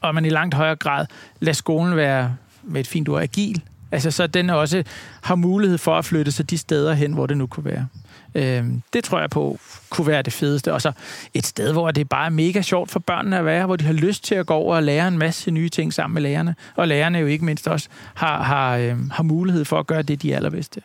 Og 0.00 0.14
man 0.14 0.24
i 0.24 0.28
langt 0.28 0.54
højere 0.54 0.76
grad 0.76 1.06
lader 1.40 1.54
skolen 1.54 1.96
være, 1.96 2.36
med 2.62 2.80
et 2.80 2.86
fint 2.86 3.08
ord, 3.08 3.22
agil. 3.22 3.62
Altså 3.90 4.10
så 4.10 4.26
den 4.26 4.50
også 4.50 4.82
har 5.22 5.34
mulighed 5.34 5.78
for 5.78 5.98
at 5.98 6.04
flytte 6.04 6.32
sig 6.32 6.50
de 6.50 6.58
steder 6.58 6.94
hen, 6.94 7.12
hvor 7.12 7.26
det 7.26 7.36
nu 7.36 7.46
kunne 7.46 7.64
være. 7.64 7.86
Øhm, 8.34 8.82
det 8.92 9.04
tror 9.04 9.20
jeg 9.20 9.30
på 9.30 9.58
kunne 9.90 10.06
være 10.06 10.22
det 10.22 10.32
fedeste. 10.32 10.72
Og 10.72 10.82
så 10.82 10.92
et 11.34 11.46
sted, 11.46 11.72
hvor 11.72 11.90
det 11.90 12.08
bare 12.08 12.26
er 12.26 12.30
mega 12.30 12.62
sjovt 12.62 12.90
for 12.90 12.98
børnene 13.00 13.38
at 13.38 13.44
være, 13.44 13.66
hvor 13.66 13.76
de 13.76 13.84
har 13.84 13.92
lyst 13.92 14.24
til 14.24 14.34
at 14.34 14.46
gå 14.46 14.54
over 14.54 14.76
og 14.76 14.82
lære 14.82 15.08
en 15.08 15.18
masse 15.18 15.50
nye 15.50 15.68
ting 15.68 15.94
sammen 15.94 16.14
med 16.14 16.22
lærerne. 16.22 16.54
Og 16.76 16.88
lærerne 16.88 17.18
jo 17.18 17.26
ikke 17.26 17.44
mindst 17.44 17.68
også 17.68 17.88
har, 18.14 18.42
har, 18.42 18.76
øhm, 18.76 19.10
har 19.10 19.22
mulighed 19.22 19.64
for 19.64 19.78
at 19.78 19.86
gøre 19.86 20.02
det, 20.02 20.22
de 20.22 20.32
er 20.32 20.36
allerbedste. 20.36 20.80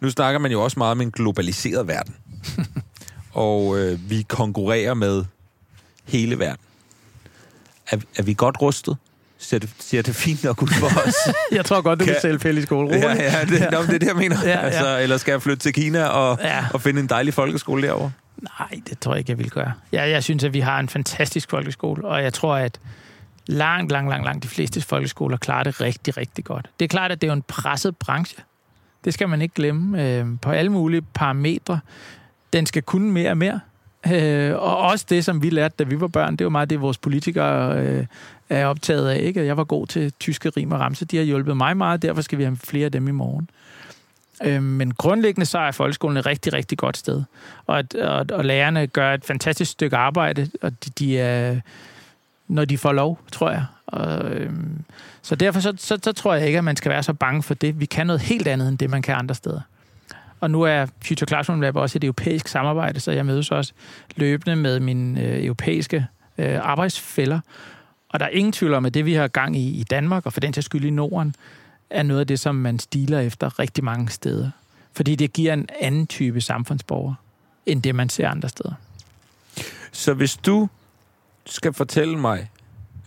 Nu 0.00 0.10
snakker 0.10 0.40
man 0.40 0.52
jo 0.52 0.62
også 0.62 0.78
meget 0.78 0.92
om 0.92 1.00
en 1.00 1.10
globaliseret 1.10 1.88
verden. 1.88 2.14
og 3.32 3.78
øh, 3.78 4.10
vi 4.10 4.22
konkurrerer 4.22 4.94
med 4.94 5.24
hele 6.04 6.38
verden. 6.38 6.64
Er, 7.90 7.96
er 8.16 8.22
vi 8.22 8.34
godt 8.34 8.62
rustet? 8.62 8.96
Ser 9.40 9.58
det, 9.58 9.70
ser 9.78 10.02
det 10.02 10.16
fint 10.16 10.44
nok 10.44 10.62
ud 10.62 10.68
for 10.68 10.86
os. 10.86 11.14
jeg 11.58 11.64
tror 11.64 11.80
godt, 11.80 12.00
du 12.00 12.04
kan 12.04 12.16
sælge 12.22 12.38
pæl 12.38 12.58
i 12.58 12.62
skole. 12.62 12.96
Ja, 12.96 13.14
ja, 13.14 13.44
det, 13.44 13.60
ja. 13.60 13.70
Nå, 13.70 13.82
det 13.82 13.94
er 13.94 13.98
det, 13.98 14.06
jeg 14.06 14.16
mener. 14.16 14.36
Ja, 14.44 14.50
ja. 14.50 14.58
Altså, 14.58 14.98
eller 14.98 15.16
skal 15.16 15.32
jeg 15.32 15.42
flytte 15.42 15.62
til 15.62 15.72
Kina 15.72 16.04
og, 16.04 16.38
ja. 16.42 16.64
og 16.74 16.80
finde 16.80 17.00
en 17.00 17.06
dejlig 17.06 17.34
folkeskole 17.34 17.82
derovre? 17.82 18.12
Nej, 18.42 18.80
det 18.88 18.98
tror 18.98 19.12
jeg 19.12 19.18
ikke, 19.18 19.30
jeg 19.30 19.38
vil 19.38 19.50
gøre. 19.50 19.72
Jeg, 19.92 20.10
jeg 20.10 20.22
synes, 20.22 20.44
at 20.44 20.52
vi 20.52 20.60
har 20.60 20.80
en 20.80 20.88
fantastisk 20.88 21.50
folkeskole, 21.50 22.04
og 22.04 22.22
jeg 22.22 22.32
tror, 22.32 22.56
at 22.56 22.80
langt, 23.46 23.92
langt, 23.92 24.10
langt, 24.10 24.24
langt 24.24 24.42
de 24.42 24.48
fleste 24.48 24.80
folkeskoler 24.80 25.36
klarer 25.36 25.62
det 25.62 25.80
rigtig, 25.80 26.16
rigtig 26.16 26.44
godt. 26.44 26.70
Det 26.80 26.84
er 26.84 26.88
klart, 26.88 27.12
at 27.12 27.20
det 27.22 27.28
er 27.28 27.32
en 27.32 27.42
presset 27.42 27.96
branche. 27.96 28.42
Det 29.04 29.14
skal 29.14 29.28
man 29.28 29.42
ikke 29.42 29.54
glemme. 29.54 30.08
Øh, 30.08 30.26
på 30.42 30.50
alle 30.50 30.72
mulige 30.72 31.02
parametre. 31.02 31.80
Den 32.52 32.66
skal 32.66 32.82
kunne 32.82 33.12
mere 33.12 33.30
og 33.30 33.38
mere. 33.38 33.60
Øh, 34.06 34.52
og 34.52 34.76
også 34.78 35.06
det, 35.08 35.24
som 35.24 35.42
vi 35.42 35.50
lærte, 35.50 35.74
da 35.78 35.84
vi 35.84 36.00
var 36.00 36.08
børn, 36.08 36.36
det 36.36 36.44
var 36.44 36.50
meget 36.50 36.70
det, 36.70 36.80
vores 36.80 36.98
politikere 36.98 37.78
øh, 37.80 38.06
er 38.48 38.66
optaget 38.66 39.08
af. 39.08 39.20
Ikke? 39.20 39.46
Jeg 39.46 39.56
var 39.56 39.64
god 39.64 39.86
til 39.86 40.12
tyske 40.20 40.48
rim 40.48 40.72
og 40.72 40.80
ramse. 40.80 41.04
De 41.04 41.16
har 41.16 41.24
hjulpet 41.24 41.56
mig 41.56 41.76
meget, 41.76 42.02
derfor 42.02 42.22
skal 42.22 42.38
vi 42.38 42.44
have 42.44 42.56
flere 42.56 42.84
af 42.84 42.92
dem 42.92 43.08
i 43.08 43.10
morgen. 43.10 43.50
Øh, 44.44 44.62
men 44.62 44.94
grundlæggende 44.94 45.46
så 45.46 45.58
er 45.58 45.70
folkeskolen 45.70 46.16
et 46.16 46.26
rigtig, 46.26 46.52
rigtig 46.52 46.78
godt 46.78 46.96
sted. 46.96 47.22
Og, 47.66 47.84
og, 48.02 48.26
og 48.32 48.44
lærerne 48.44 48.86
gør 48.86 49.14
et 49.14 49.24
fantastisk 49.24 49.70
stykke 49.70 49.96
arbejde, 49.96 50.50
og 50.62 50.72
de, 50.84 50.90
de 50.98 51.18
er, 51.18 51.60
når 52.48 52.64
de 52.64 52.78
får 52.78 52.92
lov, 52.92 53.18
tror 53.32 53.50
jeg. 53.50 53.64
Og, 53.86 54.30
øh, 54.30 54.52
så 55.22 55.34
derfor 55.34 55.60
så, 55.60 55.72
så, 55.76 55.98
så 56.02 56.12
tror 56.12 56.34
jeg 56.34 56.46
ikke, 56.46 56.58
at 56.58 56.64
man 56.64 56.76
skal 56.76 56.90
være 56.90 57.02
så 57.02 57.12
bange 57.12 57.42
for 57.42 57.54
det. 57.54 57.80
Vi 57.80 57.86
kan 57.86 58.06
noget 58.06 58.20
helt 58.20 58.48
andet, 58.48 58.68
end 58.68 58.78
det, 58.78 58.90
man 58.90 59.02
kan 59.02 59.14
andre 59.14 59.34
steder. 59.34 59.60
Og 60.40 60.50
nu 60.50 60.62
er 60.62 60.86
Future 61.04 61.28
Classroom 61.28 61.60
Lab 61.60 61.76
også 61.76 61.98
et 61.98 62.04
europæisk 62.04 62.48
samarbejde, 62.48 63.00
så 63.00 63.12
jeg 63.12 63.26
mødes 63.26 63.50
også 63.50 63.72
løbende 64.16 64.56
med 64.56 64.80
mine 64.80 65.20
øh, 65.20 65.44
europæiske 65.44 66.06
øh, 66.38 66.58
arbejdsfælder. 66.62 67.40
Og 68.08 68.20
der 68.20 68.26
er 68.26 68.30
ingen 68.30 68.52
tvivl 68.52 68.74
om, 68.74 68.86
at 68.86 68.94
det, 68.94 69.04
vi 69.04 69.14
har 69.14 69.28
gang 69.28 69.56
i 69.56 69.70
i 69.70 69.82
Danmark, 69.82 70.26
og 70.26 70.32
for 70.32 70.40
den 70.40 70.52
til 70.52 70.62
skyld 70.62 70.84
i 70.84 70.90
Norden, 70.90 71.34
er 71.90 72.02
noget 72.02 72.20
af 72.20 72.26
det, 72.26 72.40
som 72.40 72.54
man 72.54 72.78
stiler 72.78 73.20
efter 73.20 73.58
rigtig 73.58 73.84
mange 73.84 74.08
steder. 74.08 74.50
Fordi 74.92 75.14
det 75.14 75.32
giver 75.32 75.52
en 75.52 75.68
anden 75.80 76.06
type 76.06 76.40
samfundsborger, 76.40 77.14
end 77.66 77.82
det, 77.82 77.94
man 77.94 78.08
ser 78.08 78.28
andre 78.28 78.48
steder. 78.48 78.72
Så 79.92 80.14
hvis 80.14 80.36
du 80.36 80.68
skal 81.46 81.72
fortælle 81.72 82.18
mig, 82.18 82.50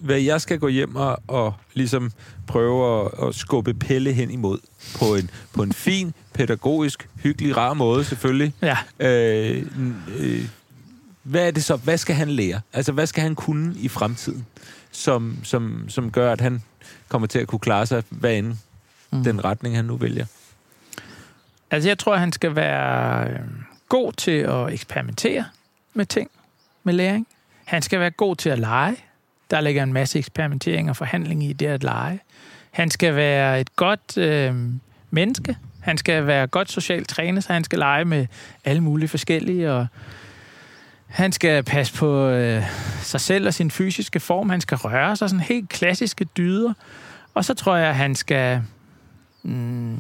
hvad 0.04 0.20
jeg 0.20 0.42
skal 0.42 0.60
gå 0.60 0.68
hjem 0.68 0.96
og, 0.96 1.20
og 1.28 1.54
ligesom 1.74 2.12
prøve 2.48 3.06
at, 3.06 3.28
at 3.28 3.36
skubbe 3.36 3.74
Pelle 3.74 4.14
hen 4.14 4.32
imod 4.32 4.60
på 5.00 5.16
en, 5.16 5.30
på 5.54 5.64
en 5.64 5.74
fin, 5.74 6.14
pædagogisk, 6.34 7.10
hyggelig, 7.24 7.58
rar 7.58 7.74
måde 7.74 8.04
selvfølgelig. 8.04 8.54
Ja. 8.62 8.78
Øh, 9.00 9.66
øh, 10.20 10.46
hvad 11.24 11.48
er 11.48 11.52
det 11.52 11.64
så? 11.64 11.76
Hvad 11.76 11.98
skal 11.98 12.16
han 12.16 12.30
lære? 12.30 12.62
Altså, 12.74 12.92
hvad 12.92 13.08
skal 13.08 13.24
han 13.24 13.36
kunne 13.36 13.76
i 13.80 13.88
fremtiden, 13.88 14.46
som, 14.92 15.38
som, 15.44 15.86
som 15.90 16.12
gør, 16.12 16.32
at 16.32 16.42
han 16.42 16.64
kommer 17.08 17.28
til 17.28 17.40
at 17.40 17.48
kunne 17.48 17.60
klare 17.60 17.86
sig, 17.86 18.04
hvad 18.10 18.38
end 18.38 18.56
mm. 19.12 19.24
den 19.24 19.46
retning, 19.46 19.76
han 19.76 19.86
nu 19.86 19.98
vælger? 19.98 20.26
Altså, 21.72 21.90
jeg 21.90 22.00
tror, 22.00 22.16
han 22.16 22.32
skal 22.32 22.56
være 22.56 23.30
øh, 23.30 23.40
god 23.90 24.14
til 24.14 24.32
at 24.32 24.74
eksperimentere 24.74 25.46
med 25.94 26.06
ting, 26.06 26.30
med 26.84 26.94
læring. 26.94 27.28
Han 27.66 27.82
skal 27.82 28.00
være 28.00 28.12
god 28.12 28.36
til 28.36 28.50
at 28.50 28.60
lege. 28.60 28.98
Der 29.54 29.62
ligger 29.62 29.84
en 29.84 29.94
masse 29.94 30.20
eksperimentering 30.20 30.90
og 30.90 30.96
forhandling 30.96 31.44
i 31.44 31.54
det 31.54 31.66
at 31.66 31.84
lege. 31.84 32.20
Han 32.72 32.90
skal 32.90 33.16
være 33.16 33.62
et 33.62 33.76
godt 33.76 34.18
øh, 34.18 34.56
menneske. 35.12 35.58
Han 35.80 35.98
skal 35.98 36.28
være 36.28 36.48
godt 36.48 36.72
socialt 36.72 37.10
trænet, 37.10 37.44
så 37.44 37.54
han 37.54 37.64
skal 37.64 37.80
lege 37.80 38.06
med 38.06 38.28
alle 38.66 38.82
mulige 38.82 39.10
forskellige, 39.10 39.72
og 39.72 39.88
han 41.08 41.32
skal 41.32 41.64
passe 41.64 41.94
på 41.94 42.28
øh, 42.28 42.64
sig 43.02 43.22
selv 43.22 43.48
og 43.48 43.54
sin 43.54 43.72
fysiske 43.72 44.20
form. 44.20 44.50
Han 44.50 44.62
skal 44.62 44.78
røre 44.78 45.16
sig 45.16 45.30
sådan 45.30 45.44
helt 45.44 45.70
klassiske 45.70 46.26
dyder. 46.26 46.74
Og 47.34 47.46
så 47.46 47.54
tror 47.54 47.76
jeg, 47.76 47.90
at 47.90 47.96
han 47.96 48.16
skal 48.16 48.62
mm, 49.44 50.00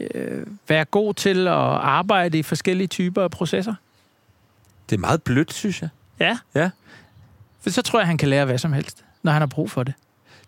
øh, 0.00 0.46
være 0.68 0.84
god 0.84 1.14
til 1.14 1.48
at 1.48 1.54
arbejde 1.54 2.38
i 2.38 2.42
forskellige 2.42 2.88
typer 2.88 3.22
af 3.22 3.30
processer. 3.30 3.74
Det 4.90 4.96
er 4.96 5.00
meget 5.00 5.22
blødt, 5.22 5.52
synes 5.52 5.82
jeg. 5.82 5.88
Ja. 6.20 6.38
Ja. 6.54 6.70
For 7.62 7.70
så 7.70 7.82
tror 7.82 7.98
jeg, 8.00 8.06
han 8.06 8.18
kan 8.18 8.28
lære 8.28 8.44
hvad 8.44 8.58
som 8.58 8.72
helst, 8.72 9.04
når 9.22 9.32
han 9.32 9.42
har 9.42 9.46
brug 9.46 9.70
for 9.70 9.82
det. 9.82 9.94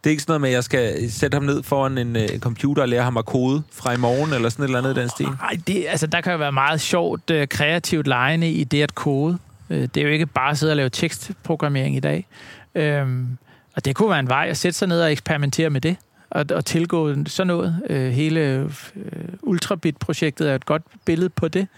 Det 0.05 0.11
er 0.11 0.11
ikke 0.11 0.23
sådan 0.23 0.31
noget 0.31 0.41
med, 0.41 0.49
at 0.49 0.55
jeg 0.55 0.65
skal 0.65 1.11
sætte 1.11 1.35
ham 1.35 1.43
ned 1.43 1.63
foran 1.63 1.99
en, 1.99 2.09
en 2.09 2.17
øh, 2.17 2.39
computer 2.39 2.83
og 2.83 2.89
lære 2.89 3.03
ham 3.03 3.17
at 3.17 3.25
kode 3.25 3.63
fra 3.73 3.93
i 3.93 3.97
morgen, 3.97 4.33
eller 4.33 4.49
sådan 4.49 4.63
et 4.63 4.69
eller 4.69 4.79
andet 4.79 4.97
i 4.97 5.01
den 5.01 5.09
stil? 5.09 5.27
Nej, 5.27 5.59
det, 5.67 5.87
altså, 5.89 6.07
der 6.07 6.21
kan 6.21 6.33
jo 6.33 6.39
være 6.39 6.53
meget 6.53 6.81
sjovt, 6.81 7.31
øh, 7.31 7.49
kreativt 7.49 8.07
lejende 8.07 8.51
i 8.51 8.65
det 8.65 8.83
at 8.83 8.95
kode. 8.95 9.39
Øh, 9.71 9.83
det 9.83 9.97
er 9.97 10.03
jo 10.03 10.09
ikke 10.09 10.27
bare 10.27 10.51
at 10.51 10.59
sidde 10.59 10.73
og 10.73 10.77
lave 10.77 10.89
tekstprogrammering 10.89 11.97
i 11.97 12.01
dag. 12.01 12.27
Øhm, 12.75 13.39
og 13.77 13.85
det 13.85 13.97
kunne 13.97 14.11
være 14.11 14.21
en 14.21 14.29
vej 14.29 14.47
at 14.51 14.57
sætte 14.57 14.79
sig 14.79 14.89
ned 14.89 15.03
og 15.03 15.13
eksperimentere 15.13 15.71
med 15.71 15.81
det, 15.81 15.97
og, 16.31 16.45
og 16.55 16.65
tilgå 16.65 17.15
sådan 17.27 17.47
noget. 17.47 17.83
hele 18.15 18.71
Ultrabit-projektet 19.43 20.51
er 20.51 20.55
et 20.55 20.67
godt 20.67 20.83
billede 21.05 21.29
på 21.29 21.49
det 21.49 21.69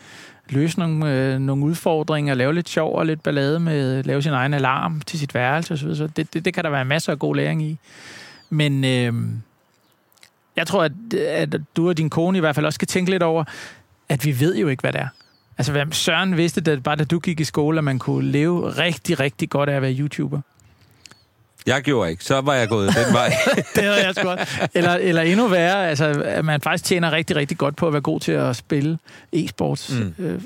løse 0.53 0.79
nogle, 0.79 1.12
øh, 1.12 1.38
nogle 1.38 1.65
udfordringer, 1.65 2.35
lave 2.35 2.55
lidt 2.55 2.69
sjov 2.69 2.97
og 2.97 3.07
lidt 3.07 3.23
ballade 3.23 3.61
med, 3.61 3.99
øh, 3.99 4.07
lave 4.07 4.23
sin 4.23 4.33
egen 4.33 4.55
alarm 4.55 5.01
til 5.01 5.19
sit 5.19 5.35
værelse 5.35 5.75
osv. 5.75 5.95
Så 5.95 6.07
det, 6.07 6.35
det, 6.35 6.45
det 6.45 6.55
kan 6.55 6.65
der 6.65 6.71
være 6.71 6.85
masser 6.85 7.12
af 7.12 7.19
god 7.19 7.37
læring 7.37 7.62
i. 7.62 7.79
Men 8.51 8.85
øh, 8.85 9.15
jeg 10.57 10.67
tror, 10.67 10.85
at, 10.85 11.15
at 11.15 11.57
du 11.77 11.88
og 11.88 11.99
din 11.99 12.11
kone 12.11 12.38
i 12.38 12.41
hvert 12.41 12.55
fald 12.55 12.67
også 12.67 12.75
skal 12.75 12.88
tænke 12.88 13.11
lidt 13.11 13.23
over, 13.23 13.45
at 14.09 14.25
vi 14.25 14.41
ved 14.41 14.57
jo 14.57 14.69
ikke, 14.69 14.81
hvad 14.81 14.93
det 14.93 15.01
er. 15.01 15.09
Altså, 15.59 15.73
hvad 15.73 15.87
Søren 15.91 16.37
vidste, 16.37 16.61
det, 16.61 16.83
bare 16.83 16.97
da 16.97 17.05
du 17.05 17.19
gik 17.19 17.41
i 17.41 17.45
skole, 17.45 17.79
at 17.79 17.85
man 17.85 17.99
kunne 17.99 18.31
leve 18.31 18.71
rigtig, 18.71 19.21
rigtig 19.21 19.51
godt 19.51 19.69
af 19.69 19.75
at 19.75 19.83
være 19.83 19.95
YouTuber. 19.99 20.41
Jeg 21.66 21.83
gjorde 21.83 22.11
ikke. 22.11 22.25
Så 22.25 22.40
var 22.40 22.55
jeg 22.55 22.68
gået 22.68 22.94
den 22.94 23.14
vej. 23.14 23.33
det 23.75 23.85
havde 23.85 24.07
jeg 24.07 24.14
sgu 24.14 24.37
eller, 24.75 24.92
eller 24.92 25.22
endnu 25.22 25.48
værre, 25.48 25.88
altså, 25.88 26.22
at 26.25 26.44
man 26.44 26.61
faktisk 26.61 26.85
tjener 26.85 27.12
rigtig, 27.12 27.37
rigtig 27.37 27.59
godt 27.59 27.77
på 27.77 27.87
at 27.87 27.92
være 27.92 28.03
god 28.03 28.20
til 28.20 28.33
at 28.33 28.57
spille 28.57 28.98
e-sports. 29.37 29.94
Mm. 29.94 30.14
Øh, 30.18 30.40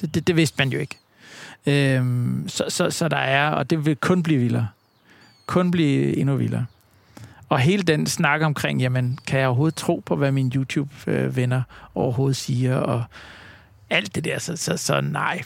det, 0.00 0.14
det, 0.14 0.26
det 0.26 0.36
vidste 0.36 0.54
man 0.58 0.68
jo 0.68 0.78
ikke. 0.78 0.98
Øhm, 1.66 2.48
så, 2.48 2.64
så, 2.68 2.90
så 2.90 3.08
der 3.08 3.16
er, 3.16 3.50
og 3.50 3.70
det 3.70 3.86
vil 3.86 3.96
kun 3.96 4.22
blive 4.22 4.40
vildere. 4.40 4.68
Kun 5.46 5.70
blive 5.70 6.16
endnu 6.16 6.36
vildere. 6.36 6.66
Og 7.48 7.58
hele 7.58 7.82
den 7.82 8.06
snak 8.06 8.42
omkring, 8.42 8.80
jamen, 8.80 9.18
kan 9.26 9.40
jeg 9.40 9.48
overhovedet 9.48 9.74
tro 9.74 10.02
på, 10.06 10.16
hvad 10.16 10.32
mine 10.32 10.50
YouTube-venner 10.54 11.62
overhovedet 11.94 12.36
siger, 12.36 12.76
og 12.76 13.04
alt 13.90 14.14
det 14.14 14.24
der, 14.24 14.38
så, 14.38 14.56
så, 14.56 14.76
så 14.76 15.00
nej. 15.00 15.42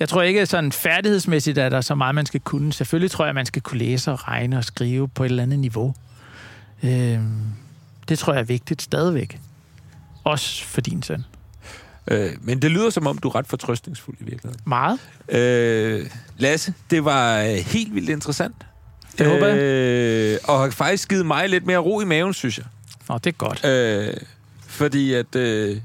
Jeg 0.00 0.08
tror 0.08 0.22
ikke, 0.22 0.46
sådan 0.46 0.72
færdighedsmæssigt 0.72 1.58
er 1.58 1.68
der 1.68 1.80
så 1.80 1.94
meget, 1.94 2.14
man 2.14 2.26
skal 2.26 2.40
kunne. 2.40 2.72
Selvfølgelig 2.72 3.10
tror 3.10 3.24
jeg, 3.24 3.34
man 3.34 3.46
skal 3.46 3.62
kunne 3.62 3.78
læse 3.78 4.12
og 4.12 4.28
regne 4.28 4.58
og 4.58 4.64
skrive 4.64 5.08
på 5.08 5.24
et 5.24 5.28
eller 5.28 5.42
andet 5.42 5.58
niveau. 5.58 5.94
Øh, 6.82 7.18
det 8.08 8.18
tror 8.18 8.32
jeg 8.32 8.40
er 8.40 8.44
vigtigt 8.44 8.82
stadigvæk. 8.82 9.40
Også 10.24 10.64
for 10.64 10.80
din 10.80 11.02
søn. 11.02 11.24
Øh, 12.08 12.30
men 12.40 12.62
det 12.62 12.70
lyder 12.70 12.90
som 12.90 13.06
om, 13.06 13.18
du 13.18 13.28
er 13.28 13.34
ret 13.34 13.46
fortrøstningsfuld 13.46 14.16
i 14.20 14.24
virkeligheden. 14.24 14.60
Meget. 14.66 14.98
Øh, 15.28 16.06
Lasse, 16.38 16.74
det 16.90 17.04
var 17.04 17.40
øh, 17.40 17.46
helt 17.48 17.94
vildt 17.94 18.10
interessant. 18.10 18.56
Det 19.18 19.26
håber 19.26 19.46
jeg. 19.46 19.58
Øh, 19.58 20.38
og 20.44 20.60
har 20.60 20.70
faktisk 20.70 21.08
givet 21.08 21.26
mig 21.26 21.48
lidt 21.48 21.66
mere 21.66 21.78
ro 21.78 22.00
i 22.00 22.04
maven, 22.04 22.34
synes 22.34 22.58
jeg. 22.58 22.66
Nå, 23.08 23.18
det 23.18 23.26
er 23.26 23.36
godt. 23.36 23.64
Øh, 23.64 24.16
fordi 24.66 25.14
at... 25.14 25.36
Øh, 25.36 25.76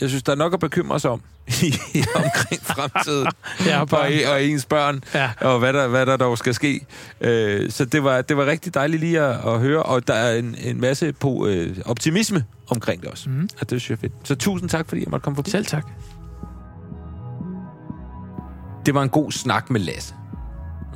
Jeg 0.00 0.08
synes, 0.08 0.22
der 0.22 0.32
er 0.32 0.36
nok 0.36 0.54
at 0.54 0.60
bekymre 0.60 1.00
sig 1.00 1.10
om 1.10 1.22
omkring 2.24 2.62
fremtiden 2.62 3.26
Ja, 3.66 3.80
og, 3.80 3.88
og 4.32 4.44
ens 4.44 4.64
børn, 4.64 5.00
Ja. 5.14 5.30
og 5.40 5.58
hvad 5.58 5.72
der, 5.72 5.88
hvad 5.88 6.06
der 6.06 6.16
dog 6.16 6.38
skal 6.38 6.54
ske. 6.54 6.86
Øh, 7.20 7.70
så 7.70 7.84
det 7.84 8.04
var, 8.04 8.22
det 8.22 8.36
var 8.36 8.46
rigtig 8.46 8.74
dejligt 8.74 9.00
lige 9.00 9.20
at, 9.20 9.52
at 9.54 9.60
høre, 9.60 9.82
og 9.82 10.08
der 10.08 10.14
er 10.14 10.38
en, 10.38 10.54
en 10.58 10.80
masse 10.80 11.12
på, 11.12 11.46
øh, 11.46 11.76
optimisme 11.84 12.44
omkring 12.70 13.02
det 13.02 13.10
også. 13.10 13.30
Mm. 13.30 13.48
Og 13.60 13.70
det 13.70 13.80
synes 13.80 13.90
jeg 13.90 13.94
er 13.96 14.00
fedt. 14.00 14.28
Så 14.28 14.34
tusind 14.34 14.68
tak, 14.70 14.88
fordi 14.88 15.00
jeg 15.00 15.10
måtte 15.10 15.24
komme 15.24 15.36
forbi. 15.36 15.50
Selv 15.50 15.66
tak. 15.66 15.86
Det 18.86 18.94
var 18.94 19.02
en 19.02 19.08
god 19.08 19.32
snak 19.32 19.70
med 19.70 19.80
Lasse. 19.80 20.14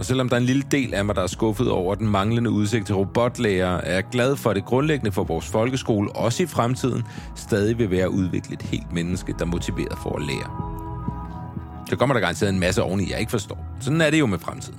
Og 0.01 0.07
selvom 0.07 0.29
der 0.29 0.37
er 0.37 0.41
en 0.41 0.47
lille 0.47 0.63
del 0.71 0.95
af 0.95 1.05
mig, 1.05 1.17
der 1.17 1.23
er 1.23 1.27
skuffet 1.27 1.71
over 1.71 1.95
den 1.95 2.09
manglende 2.09 2.51
udsigt 2.51 2.87
til 2.87 2.95
robotlærer, 2.95 3.81
er 3.81 3.95
jeg 3.95 4.05
glad 4.13 4.37
for, 4.37 4.51
at 4.51 4.57
det 4.57 4.65
grundlæggende 4.65 5.13
for 5.13 5.25
vores 5.25 5.47
folkeskole, 5.47 6.13
også 6.13 6.43
i 6.43 6.47
fremtiden, 6.47 7.03
stadig 7.37 7.79
vil 7.79 7.91
være 7.91 8.03
at 8.03 8.09
udvikle 8.09 8.55
et 8.55 8.63
helt 8.63 8.93
menneske, 8.93 9.33
der 9.39 9.45
er 9.45 9.49
motiveret 9.49 9.99
for 10.03 10.17
at 10.17 10.23
lære. 10.23 10.51
Så 11.89 11.97
kommer 11.97 12.13
der 12.15 12.21
garanteret 12.21 12.53
en 12.53 12.61
masse 12.61 12.83
oveni, 12.83 13.11
jeg 13.11 13.21
ikke 13.21 13.31
forstår. 13.31 13.67
Sådan 13.81 14.01
er 14.01 14.11
det 14.11 14.19
jo 14.19 14.27
med 14.27 14.39
fremtiden. 14.39 14.79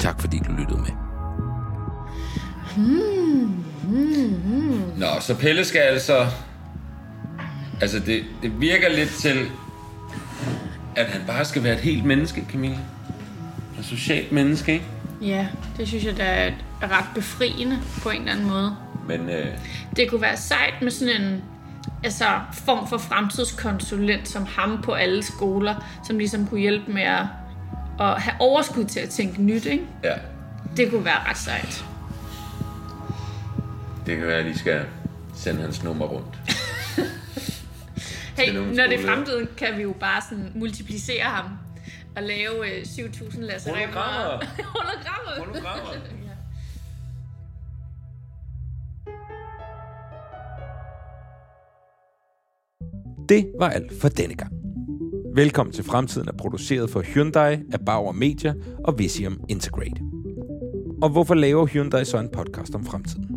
Tak 0.00 0.20
fordi 0.20 0.38
du 0.38 0.52
lyttede 0.52 0.78
med. 0.78 0.92
Nå, 4.96 5.20
så 5.20 5.34
Pelle 5.34 5.64
skal 5.64 5.80
altså... 5.80 6.26
Altså, 7.80 7.98
det, 7.98 8.22
det 8.42 8.60
virker 8.60 8.88
lidt 8.88 9.10
til, 9.10 9.38
at 10.96 11.06
han 11.06 11.20
bare 11.26 11.44
skal 11.44 11.64
være 11.64 11.74
et 11.74 11.80
helt 11.80 12.04
menneske, 12.04 12.46
Camille. 12.50 12.78
Et 13.78 13.84
socialt 13.84 14.32
menneske, 14.32 14.72
ikke? 14.72 14.84
Ja, 15.22 15.46
det 15.76 15.88
synes 15.88 16.04
jeg, 16.04 16.16
der 16.16 16.24
er 16.24 16.50
ret 16.82 17.04
befriende 17.14 17.78
på 18.02 18.10
en 18.10 18.18
eller 18.20 18.32
anden 18.32 18.46
måde. 18.48 18.76
Men 19.08 19.28
øh, 19.30 19.46
Det 19.96 20.10
kunne 20.10 20.20
være 20.20 20.36
sejt 20.36 20.82
med 20.82 20.90
sådan 20.90 21.22
en 21.22 21.42
altså, 22.04 22.24
form 22.52 22.88
for 22.88 22.98
fremtidskonsulent 22.98 24.28
som 24.28 24.46
ham 24.46 24.82
på 24.82 24.92
alle 24.92 25.22
skoler, 25.22 25.74
som 26.06 26.18
ligesom 26.18 26.46
kunne 26.46 26.60
hjælpe 26.60 26.92
med 26.92 27.02
at, 27.02 27.22
at 28.00 28.20
have 28.22 28.34
overskud 28.40 28.84
til 28.84 29.00
at 29.00 29.08
tænke 29.08 29.42
nyt, 29.42 29.66
ikke? 29.66 29.84
ja, 30.04 30.14
Det 30.76 30.90
kunne 30.90 31.04
være 31.04 31.28
ret 31.28 31.38
sejt. 31.38 31.84
det 34.06 34.16
kan 34.16 34.26
være, 34.26 34.38
at 34.38 34.44
de 34.44 34.58
skal 34.58 34.84
sende 35.34 35.60
hans 35.62 35.82
nummer 35.84 36.06
rundt. 36.06 36.38
Hey, 38.38 38.52
når 38.54 38.86
det 38.86 39.00
er 39.00 39.06
fremtiden, 39.06 39.48
kan 39.56 39.68
vi 39.76 39.82
jo 39.82 39.94
bare 40.00 40.22
sådan 40.28 40.52
multiplicere 40.54 41.22
ham 41.24 41.44
og 42.18 42.24
lave 42.24 42.76
øh, 42.76 42.82
7.000 42.82 43.40
Lasse 43.40 43.70
Remmer. 43.70 43.86
Hologrammer. 43.86 44.64
Hologrammer. 44.64 45.44
Hologrammer. 45.44 45.92
ja. 46.28 46.34
Det 53.28 53.52
var 53.58 53.70
alt 53.70 54.00
for 54.00 54.08
denne 54.08 54.34
gang. 54.34 54.52
Velkommen 55.34 55.72
til 55.72 55.84
Fremtiden 55.84 56.28
er 56.28 56.32
produceret 56.32 56.90
for 56.90 57.00
Hyundai 57.00 57.58
af 57.72 57.80
Bauer 57.86 58.12
Media 58.12 58.54
og 58.84 58.98
Visium 58.98 59.40
Integrate. 59.48 60.00
Og 61.02 61.10
hvorfor 61.10 61.34
laver 61.34 61.66
Hyundai 61.66 62.04
så 62.04 62.18
en 62.18 62.28
podcast 62.32 62.74
om 62.74 62.84
fremtiden? 62.84 63.28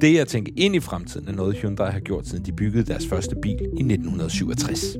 Det 0.00 0.18
at 0.18 0.28
tænke 0.28 0.52
ind 0.56 0.76
i 0.76 0.80
fremtiden 0.80 1.28
er 1.28 1.32
noget, 1.32 1.56
Hyundai 1.56 1.90
har 1.90 2.00
gjort, 2.00 2.26
siden 2.26 2.44
de 2.44 2.52
byggede 2.52 2.84
deres 2.84 3.06
første 3.06 3.36
bil 3.42 3.60
i 3.60 3.82
1967. 3.82 4.96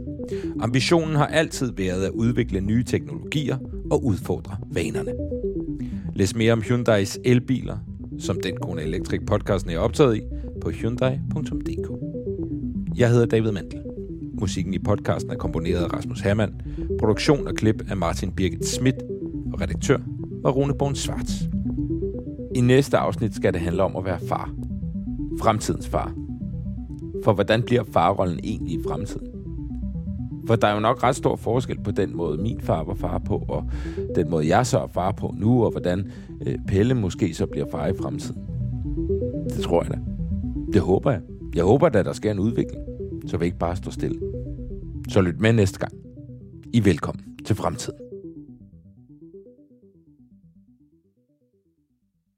Ambitionen 0.61 1.17
har 1.17 1.27
altid 1.27 1.73
været 1.77 2.05
at 2.05 2.11
udvikle 2.11 2.61
nye 2.61 2.85
teknologier 2.85 3.57
og 3.91 4.05
udfordre 4.05 4.57
vanerne. 4.73 5.13
Læs 6.15 6.37
mere 6.37 6.53
om 6.53 6.63
Hyundais 6.63 7.19
elbiler, 7.25 7.79
som 8.19 8.41
den 8.41 8.57
Kone 8.57 8.83
Electric 8.83 9.21
podcasten 9.27 9.71
er 9.71 9.79
optaget 9.79 10.17
i, 10.17 10.21
på 10.61 10.71
hyundai.dk. 10.71 11.91
Jeg 12.97 13.11
hedder 13.11 13.27
David 13.27 13.53
Mandel. 13.53 13.83
Musikken 14.41 14.75
i 14.75 14.79
podcasten 14.79 15.33
er 15.33 15.37
komponeret 15.37 15.85
af 15.85 15.93
Rasmus 15.93 16.21
Hermann, 16.21 16.63
produktion 16.99 17.47
og 17.47 17.55
klip 17.55 17.91
af 17.91 17.97
Martin 17.97 18.33
Birgit 18.33 18.67
Schmidt, 18.67 18.97
og 19.53 19.61
redaktør 19.61 19.99
var 20.43 20.51
Rune 20.51 20.75
Born 20.79 20.95
Svarts. 20.95 21.33
I 22.55 22.61
næste 22.61 22.99
afsnit 22.99 23.35
skal 23.35 23.53
det 23.53 23.61
handle 23.61 23.83
om 23.83 23.97
at 23.97 24.05
være 24.05 24.21
far. 24.29 24.55
Fremtidens 25.41 25.89
far. 25.89 26.15
For 27.25 27.33
hvordan 27.33 27.63
bliver 27.63 27.85
farrollen 27.93 28.41
egentlig 28.45 28.75
i 28.75 28.83
fremtiden? 28.89 29.32
For 30.47 30.57
der 30.57 30.69
er 30.69 30.75
jo 30.75 30.81
nok 30.81 31.03
ret 31.03 31.17
stor 31.17 31.37
forskel 31.37 31.81
på 31.85 31.91
den 31.91 32.17
måde, 32.17 32.43
min 32.43 32.61
far 32.61 32.85
var 32.85 32.95
far 32.95 33.19
på, 33.19 33.45
og 33.49 33.65
den 34.15 34.31
måde, 34.31 34.49
jeg 34.57 34.67
så 34.67 34.79
er 34.79 34.87
far 34.87 35.13
på 35.13 35.35
nu, 35.39 35.65
og 35.65 35.71
hvordan 35.71 36.11
øh, 36.47 36.59
Pelle 36.69 36.95
måske 36.95 37.35
så 37.35 37.47
bliver 37.47 37.67
far 37.71 37.87
i 37.87 37.93
fremtiden. 38.01 38.43
Det 39.49 39.63
tror 39.63 39.83
jeg 39.83 39.91
da. 39.93 39.99
Det 40.73 40.81
håber 40.81 41.11
jeg. 41.11 41.21
Jeg 41.55 41.65
håber 41.65 41.89
da, 41.89 42.03
der 42.03 42.13
sker 42.13 42.31
en 42.31 42.39
udvikling, 42.39 42.85
så 43.27 43.37
vi 43.37 43.45
ikke 43.45 43.59
bare 43.59 43.77
står 43.77 43.91
stille. 43.91 44.21
Så 45.09 45.21
lyt 45.21 45.41
med 45.41 45.53
næste 45.53 45.79
gang. 45.79 45.93
I 46.73 46.85
velkommen 46.85 47.25
til 47.45 47.57
fremtiden. 47.57 48.12